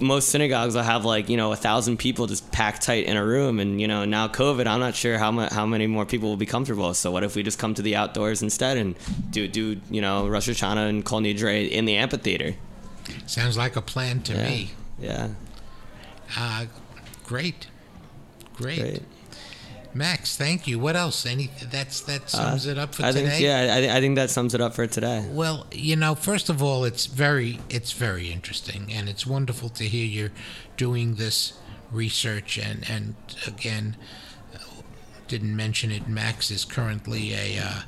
most 0.00 0.28
synagogues 0.28 0.74
will 0.74 0.82
have 0.82 1.04
like 1.04 1.28
you 1.28 1.36
know 1.36 1.52
a 1.52 1.56
thousand 1.56 1.98
people 1.98 2.26
just 2.26 2.50
packed 2.52 2.82
tight 2.82 3.06
in 3.06 3.16
a 3.16 3.24
room. 3.24 3.60
And 3.60 3.80
you 3.80 3.88
know 3.88 4.04
now 4.04 4.28
covid 4.28 4.66
i'm 4.66 4.80
not 4.80 4.94
sure 4.94 5.18
how 5.18 5.30
much 5.30 5.52
how 5.52 5.66
many 5.66 5.86
more 5.86 6.06
people 6.06 6.28
will 6.28 6.36
be 6.36 6.46
comfortable. 6.46 6.94
So 6.94 7.10
what 7.10 7.24
if 7.24 7.36
we 7.36 7.42
just 7.42 7.58
come 7.58 7.74
to 7.74 7.82
the 7.82 7.96
outdoors 7.96 8.42
instead 8.42 8.76
and 8.76 8.94
do 9.30 9.48
do 9.48 9.80
you 9.90 10.00
know 10.00 10.28
rosh 10.28 10.48
hashanah 10.48 10.88
and 10.88 11.04
kol 11.04 11.20
nidre 11.20 11.70
in 11.70 11.84
the 11.84 11.96
amphitheater? 11.96 12.54
Sounds 13.26 13.56
like 13.56 13.76
a 13.76 13.82
plan 13.82 14.22
to 14.22 14.34
yeah. 14.34 14.48
me. 14.48 14.70
yeah. 14.98 15.28
Uh, 16.36 16.66
great. 17.24 17.68
great, 18.56 18.80
great 18.80 19.02
Max. 19.94 20.36
Thank 20.36 20.66
you. 20.66 20.78
What 20.78 20.96
else? 20.96 21.24
Any 21.26 21.50
that's 21.70 22.00
that 22.02 22.28
sums 22.30 22.66
it 22.66 22.78
up 22.78 22.94
for 22.94 23.02
Uh, 23.04 23.08
i 23.08 23.12
today. 23.12 23.28
think 23.28 23.42
yeah 23.42 23.90
I, 23.92 23.96
I 23.96 24.00
think 24.00 24.16
that 24.16 24.30
sums 24.30 24.54
it 24.54 24.60
up 24.60 24.74
for 24.74 24.86
today 24.86 25.24
Well, 25.30 25.66
you 25.72 25.96
know, 25.96 26.14
first 26.14 26.48
of 26.50 26.62
all, 26.62 26.84
it's 26.84 27.06
very 27.06 27.60
it's 27.70 27.92
very 27.92 28.30
interesting, 28.32 28.92
and 28.92 29.08
it's 29.08 29.26
wonderful 29.26 29.68
to 29.70 29.84
hear 29.84 30.04
you're 30.06 30.32
doing 30.76 31.14
this 31.16 31.52
research. 31.92 32.58
And 32.58 32.84
and 32.90 33.14
again, 33.46 33.96
uh, 34.54 34.58
didn't 35.28 35.54
mention 35.56 35.90
it. 35.90 36.08
Max 36.08 36.50
is 36.50 36.64
currently 36.64 37.32
a 37.34 37.58
uh, 37.62 37.80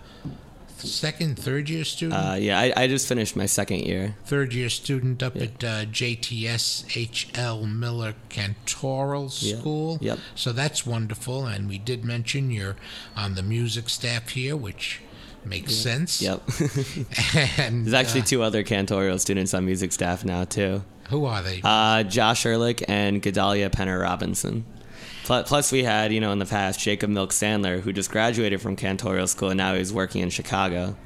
second, 0.87 1.39
third 1.39 1.69
year 1.69 1.85
student. 1.85 2.15
uh, 2.21 2.35
yeah 2.35 2.59
I, 2.59 2.73
I 2.77 2.87
just 2.87 3.07
finished 3.09 3.37
my 3.37 3.47
second 3.47 3.81
year 3.81 4.17
third 4.25 4.53
year 4.55 4.69
student 4.69 5.23
up 5.23 5.37
at 5.37 5.63
uh, 5.65 5.85
JTS 5.87 6.87
HL 6.87 7.71
Miller 7.73 8.15
Cantorial 8.31 9.31
Yeah. 9.43 9.59
School. 9.59 9.99
Yep. 10.01 10.19
So 10.35 10.53
that's 10.53 10.87
wonderful. 10.87 11.47
And 11.47 11.69
we 11.69 11.79
did 11.79 12.05
mention 12.05 12.51
you're 12.51 12.77
on 13.17 13.35
the 13.35 13.43
music 13.43 13.89
staff 13.89 14.31
here, 14.31 14.57
which 14.57 15.01
makes 15.45 15.75
sense. 15.75 16.21
yep 16.21 16.43
and 17.59 17.85
there's 17.87 17.95
actually 17.95 18.23
uh, 18.23 18.25
two 18.25 18.43
other 18.43 18.65
cantorial 18.65 19.21
students 19.21 19.55
on 19.55 19.65
music 19.65 19.93
staff 19.93 20.25
now 20.25 20.45
too 20.45 20.83
who 21.09 21.25
are 21.25 21.41
they? 21.41 21.61
Uh, 21.63 22.03
Josh 22.03 22.45
Ehrlich 22.45 22.83
and 22.89 23.23
Gedalia 23.23 23.71
Penner 23.71 24.03
Robinson. 24.03 24.65
Pl- 25.27 25.43
Plus, 25.43 25.73
we 25.73 25.83
had, 25.83 26.13
you 26.13 26.21
know, 26.21 26.31
in 26.31 26.39
the 26.39 26.47
past, 26.47 26.79
Jacob 26.79 27.11
Milk 27.11 27.31
Sandler, 27.31 27.81
who 27.81 27.93
just 27.93 28.11
graduated 28.13 28.61
from 28.61 28.77
cantorial 28.77 29.29
school 29.29 29.51
and 29.51 29.59
now 29.59 29.75
he's 29.75 29.93
working 29.93 30.23
in 30.23 30.31
Chicago. 30.31 30.97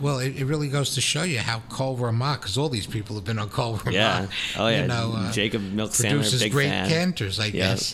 Well, 0.00 0.18
it, 0.18 0.40
it 0.40 0.46
really 0.46 0.68
goes 0.68 0.94
to 0.94 1.02
show 1.02 1.22
you 1.24 1.38
how 1.38 1.60
Kol 1.68 1.96
Ramah, 1.96 2.38
because 2.40 2.56
all 2.56 2.70
these 2.70 2.86
people 2.86 3.14
have 3.16 3.24
been 3.24 3.38
on 3.38 3.50
Kol 3.50 3.76
Ramah. 3.76 3.92
Yeah. 3.92 4.26
Oh, 4.56 4.66
yeah. 4.68 4.82
You 4.82 4.88
know, 4.88 5.12
uh, 5.14 5.30
Jacob 5.30 5.60
Milk 5.60 5.90
Sandler, 5.90 6.10
produces 6.10 6.42
big 6.42 6.52
great 6.52 6.70
fan. 6.70 6.88
cantors, 6.88 7.38
I 7.38 7.50
guess. 7.50 7.92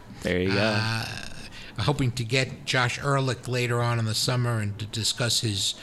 there 0.22 0.40
you 0.40 0.48
go. 0.48 0.58
Uh, 0.58 1.04
hoping 1.78 2.10
to 2.12 2.24
get 2.24 2.64
Josh 2.64 2.98
Ehrlich 2.98 3.46
later 3.46 3.80
on 3.80 4.00
in 4.00 4.06
the 4.06 4.14
summer 4.14 4.58
and 4.58 4.76
to 4.80 4.86
discuss 4.86 5.40
his 5.40 5.76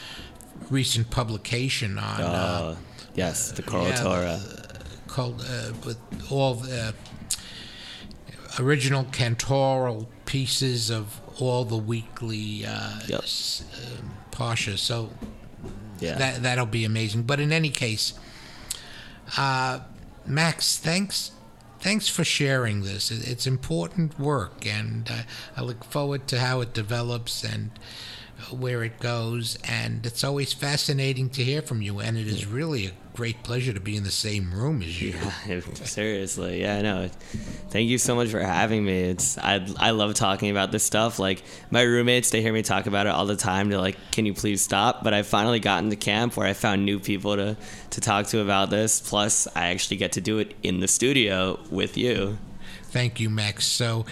recent 0.69 1.09
publication 1.09 1.97
on 1.97 2.21
uh, 2.21 2.75
oh, 2.75 2.77
yes, 3.15 3.51
the 3.53 3.63
Coral 3.63 3.87
yeah, 3.87 3.95
Torah. 3.95 4.41
called 5.07 5.41
uh, 5.47 5.71
with 5.85 5.97
all 6.29 6.55
the 6.55 6.93
original 8.59 9.03
cantorial 9.05 10.07
pieces 10.25 10.89
of 10.89 11.19
all 11.39 11.63
the 11.65 11.77
weekly 11.77 12.65
uh, 12.65 12.99
Yep. 13.07 13.23
s- 13.23 13.63
um, 13.99 14.11
pashas. 14.31 14.79
So 14.79 15.11
Yeah. 15.99 16.15
that 16.17 16.43
that'll 16.43 16.65
be 16.65 16.83
amazing. 16.85 17.23
But 17.23 17.39
in 17.39 17.51
any 17.51 17.69
case, 17.69 18.13
uh, 19.37 19.79
Max, 20.25 20.77
thanks. 20.77 21.31
Thanks 21.79 22.07
for 22.07 22.23
sharing 22.23 22.81
this. 22.81 23.11
It's 23.11 23.45
important 23.47 24.19
work, 24.19 24.65
and 24.65 25.09
uh, 25.09 25.21
I 25.55 25.61
look 25.61 25.83
forward 25.83 26.27
to 26.29 26.39
how 26.39 26.59
it 26.61 26.73
develops 26.73 27.43
and 27.43 27.69
uh, 28.39 28.55
where 28.55 28.83
it 28.83 28.99
goes. 28.99 29.57
And 29.63 30.03
it's 30.05 30.23
always 30.23 30.53
fascinating 30.53 31.29
to 31.31 31.43
hear 31.43 31.61
from 31.61 31.81
you. 31.83 31.99
And 31.99 32.17
it 32.17 32.27
is 32.27 32.45
really 32.47 32.87
a 32.87 32.91
great 33.17 33.41
pleasure 33.41 33.73
to 33.73 33.79
be 33.79 33.97
in 33.97 34.03
the 34.03 34.11
same 34.11 34.53
room 34.53 34.79
as 34.83 35.01
you. 35.01 35.11
Seriously, 35.73 36.61
yeah, 36.61 36.77
I 36.77 36.81
know. 36.83 37.09
Thank 37.71 37.89
you 37.89 37.97
so 37.97 38.13
much 38.13 38.29
for 38.29 38.39
having 38.39 38.85
me. 38.85 38.93
It's 38.93 39.39
I 39.39 39.67
I 39.79 39.89
love 39.89 40.13
talking 40.13 40.51
about 40.51 40.71
this 40.71 40.83
stuff. 40.83 41.17
Like 41.17 41.41
my 41.71 41.81
roommates, 41.81 42.29
they 42.29 42.43
hear 42.43 42.53
me 42.53 42.61
talk 42.61 42.85
about 42.85 43.07
it 43.07 43.09
all 43.09 43.25
the 43.25 43.35
time. 43.35 43.69
They're 43.69 43.81
like, 43.81 43.97
"Can 44.11 44.27
you 44.27 44.35
please 44.35 44.61
stop?" 44.61 45.03
But 45.03 45.15
I 45.15 45.23
finally 45.23 45.59
got 45.59 45.83
into 45.83 45.95
camp 45.95 46.37
where 46.37 46.45
I 46.45 46.53
found 46.53 46.85
new 46.85 46.99
people 46.99 47.35
to 47.35 47.57
to 47.89 48.01
talk 48.01 48.27
to 48.27 48.39
about 48.39 48.69
this. 48.69 49.01
Plus, 49.01 49.47
I 49.55 49.69
actually 49.69 49.97
get 49.97 50.11
to 50.11 50.21
do 50.21 50.37
it 50.37 50.53
in 50.61 50.79
the 50.79 50.87
studio 50.87 51.59
with 51.71 51.97
you. 51.97 52.37
Thank 52.83 53.19
you, 53.19 53.31
Max. 53.31 53.65
So, 53.65 54.05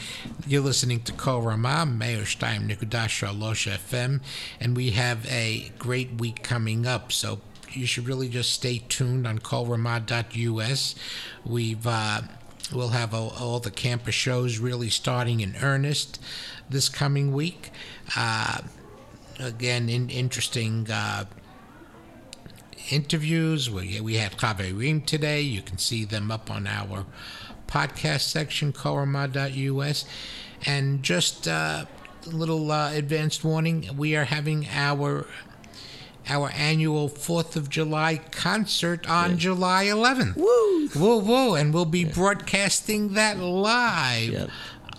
you're 0.47 0.63
listening 0.63 1.01
to 1.03 1.13
Kol 1.13 1.43
Ramah, 1.43 1.85
Mayor 1.85 2.25
Stein, 2.25 2.67
Nikudash 2.67 3.21
Losh 3.39 3.67
FM, 3.67 4.21
and 4.59 4.75
we 4.75 4.91
have 4.91 5.25
a 5.27 5.71
great 5.77 6.19
week 6.19 6.41
coming 6.41 6.85
up. 6.87 7.11
So, 7.11 7.39
you 7.75 7.85
should 7.85 8.07
really 8.07 8.29
just 8.29 8.51
stay 8.51 8.79
tuned 8.89 9.27
on 9.27 9.39
kolramah.us. 9.39 10.95
We've 11.45 11.88
uh, 11.88 12.21
we'll 12.73 12.89
have 12.89 13.13
all, 13.13 13.33
all 13.39 13.59
the 13.59 13.71
campus 13.71 14.15
shows 14.15 14.57
really 14.57 14.89
starting 14.89 15.41
in 15.41 15.55
earnest 15.61 16.19
this 16.69 16.89
coming 16.89 17.33
week. 17.33 17.71
Uh, 18.15 18.61
again, 19.39 19.89
in, 19.89 20.09
interesting. 20.09 20.89
Uh, 20.89 21.25
interviews. 22.91 23.69
We, 23.69 23.99
we 24.01 24.15
had 24.15 24.38
Chaverim 24.38 25.05
today. 25.05 25.41
You 25.41 25.61
can 25.61 25.77
see 25.77 26.05
them 26.05 26.31
up 26.31 26.51
on 26.51 26.67
our 26.67 27.05
podcast 27.67 28.21
section, 28.21 28.73
korama.us. 28.73 30.05
And 30.65 31.03
just 31.03 31.47
uh, 31.47 31.85
a 32.25 32.29
little 32.29 32.71
uh, 32.71 32.91
advanced 32.93 33.43
warning, 33.43 33.89
we 33.97 34.15
are 34.15 34.25
having 34.25 34.67
our 34.71 35.27
our 36.27 36.49
annual 36.51 37.09
4th 37.09 37.55
of 37.55 37.69
July 37.69 38.21
concert 38.31 39.09
on 39.09 39.38
July 39.38 39.85
11th. 39.85 40.35
Woo! 40.35 40.89
Woo, 40.95 41.19
woo. 41.19 41.55
And 41.55 41.73
we'll 41.73 41.85
be 41.85 42.03
broadcasting 42.05 43.13
that 43.13 43.38
live 43.39 44.31
Yep. 44.31 44.49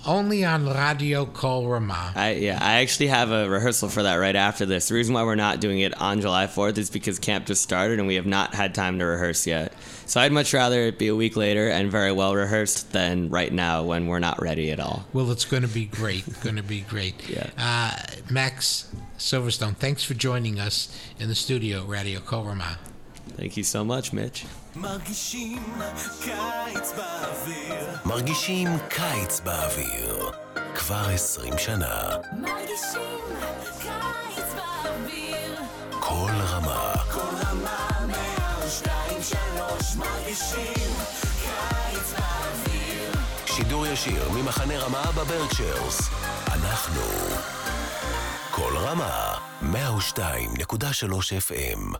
Only 0.07 0.45
on 0.45 0.67
Radio 0.67 1.27
Kol 1.27 1.69
Ramah. 1.69 2.13
I 2.15 2.33
yeah, 2.33 2.59
I 2.61 2.77
actually 2.81 3.09
have 3.09 3.31
a 3.31 3.49
rehearsal 3.49 3.89
for 3.89 4.03
that 4.05 4.17
right 4.17 4.37
after 4.37 4.65
this. 4.67 4.89
The 4.89 4.95
reason 4.95 5.15
why 5.15 5.25
we're 5.25 5.35
not 5.35 5.61
doing 5.61 5.81
it 5.81 6.01
on 6.01 6.21
July 6.21 6.47
4th 6.47 6.79
is 6.79 6.91
because 6.91 7.19
camp 7.19 7.47
just 7.47 7.63
started 7.63 7.99
and 7.99 8.07
we 8.07 8.15
have 8.15 8.27
not 8.27 8.55
had 8.55 8.75
time 8.75 8.99
to 8.99 9.05
rehearse 9.05 9.47
yet. 9.47 9.73
So 10.07 10.21
I'd 10.21 10.33
much 10.33 10.55
rather 10.55 10.83
it 10.83 10.99
be 10.99 11.09
a 11.09 11.17
week 11.17 11.37
later 11.37 11.69
and 11.69 11.91
very 11.91 12.13
well 12.13 12.35
rehearsed 12.35 12.93
than 12.93 13.29
right 13.29 13.53
now 13.53 13.83
when 13.83 14.07
we're 14.07 14.21
not 14.21 14.41
ready 14.41 14.71
at 14.71 14.79
all. 14.81 15.05
Well, 15.13 15.31
it's 15.31 15.45
going 15.45 15.63
to 15.63 15.69
be 15.69 15.85
great. 15.87 16.25
going 16.43 16.57
to 16.57 16.63
be 16.63 16.81
great. 16.83 17.15
Yeah. 17.29 17.51
Uh, 17.59 17.97
Max 18.31 18.91
Silverstone, 19.19 19.77
thanks 19.77 20.05
for 20.05 20.15
joining 20.15 20.61
us 20.61 20.97
in 21.19 21.29
the 21.29 21.35
studio, 21.35 21.85
Radio 21.85 22.21
Kol 22.21 22.45
Ramah. 22.45 22.79
Thank 23.35 23.57
you 23.57 23.65
so 23.65 23.85
much, 23.85 24.13
Mitch. 24.13 24.47
מרגישים 24.77 25.63
קיץ 26.25 26.93
באוויר 26.97 27.97
מרגישים 28.05 28.69
קיץ 28.89 29.41
באוויר. 29.41 30.31
כבר 30.75 31.09
20 31.15 31.59
שנה. 31.59 32.17
מרגישים 32.33 33.21
קיץ 33.83 34.55
באוויר. 34.57 35.61
כל 36.01 36.31
רמה. 36.33 36.93
כל 37.13 37.21
רמה 37.21 37.89
מאה 38.07 38.67
ושתיים 38.67 39.23
שלוש 39.23 39.97
מרגישים 39.97 40.93
קיץ 41.43 42.13
באוויר 42.13 43.13
שידור 43.47 43.87
ישיר 43.87 44.31
ממחנה 44.31 44.79
רמה 44.79 45.13
בברקשיירס. 45.13 46.01
אנחנו. 46.53 47.03
כל 48.51 48.73
רמה. 48.77 49.35
102.3 49.63 51.33
FM. 51.49 51.97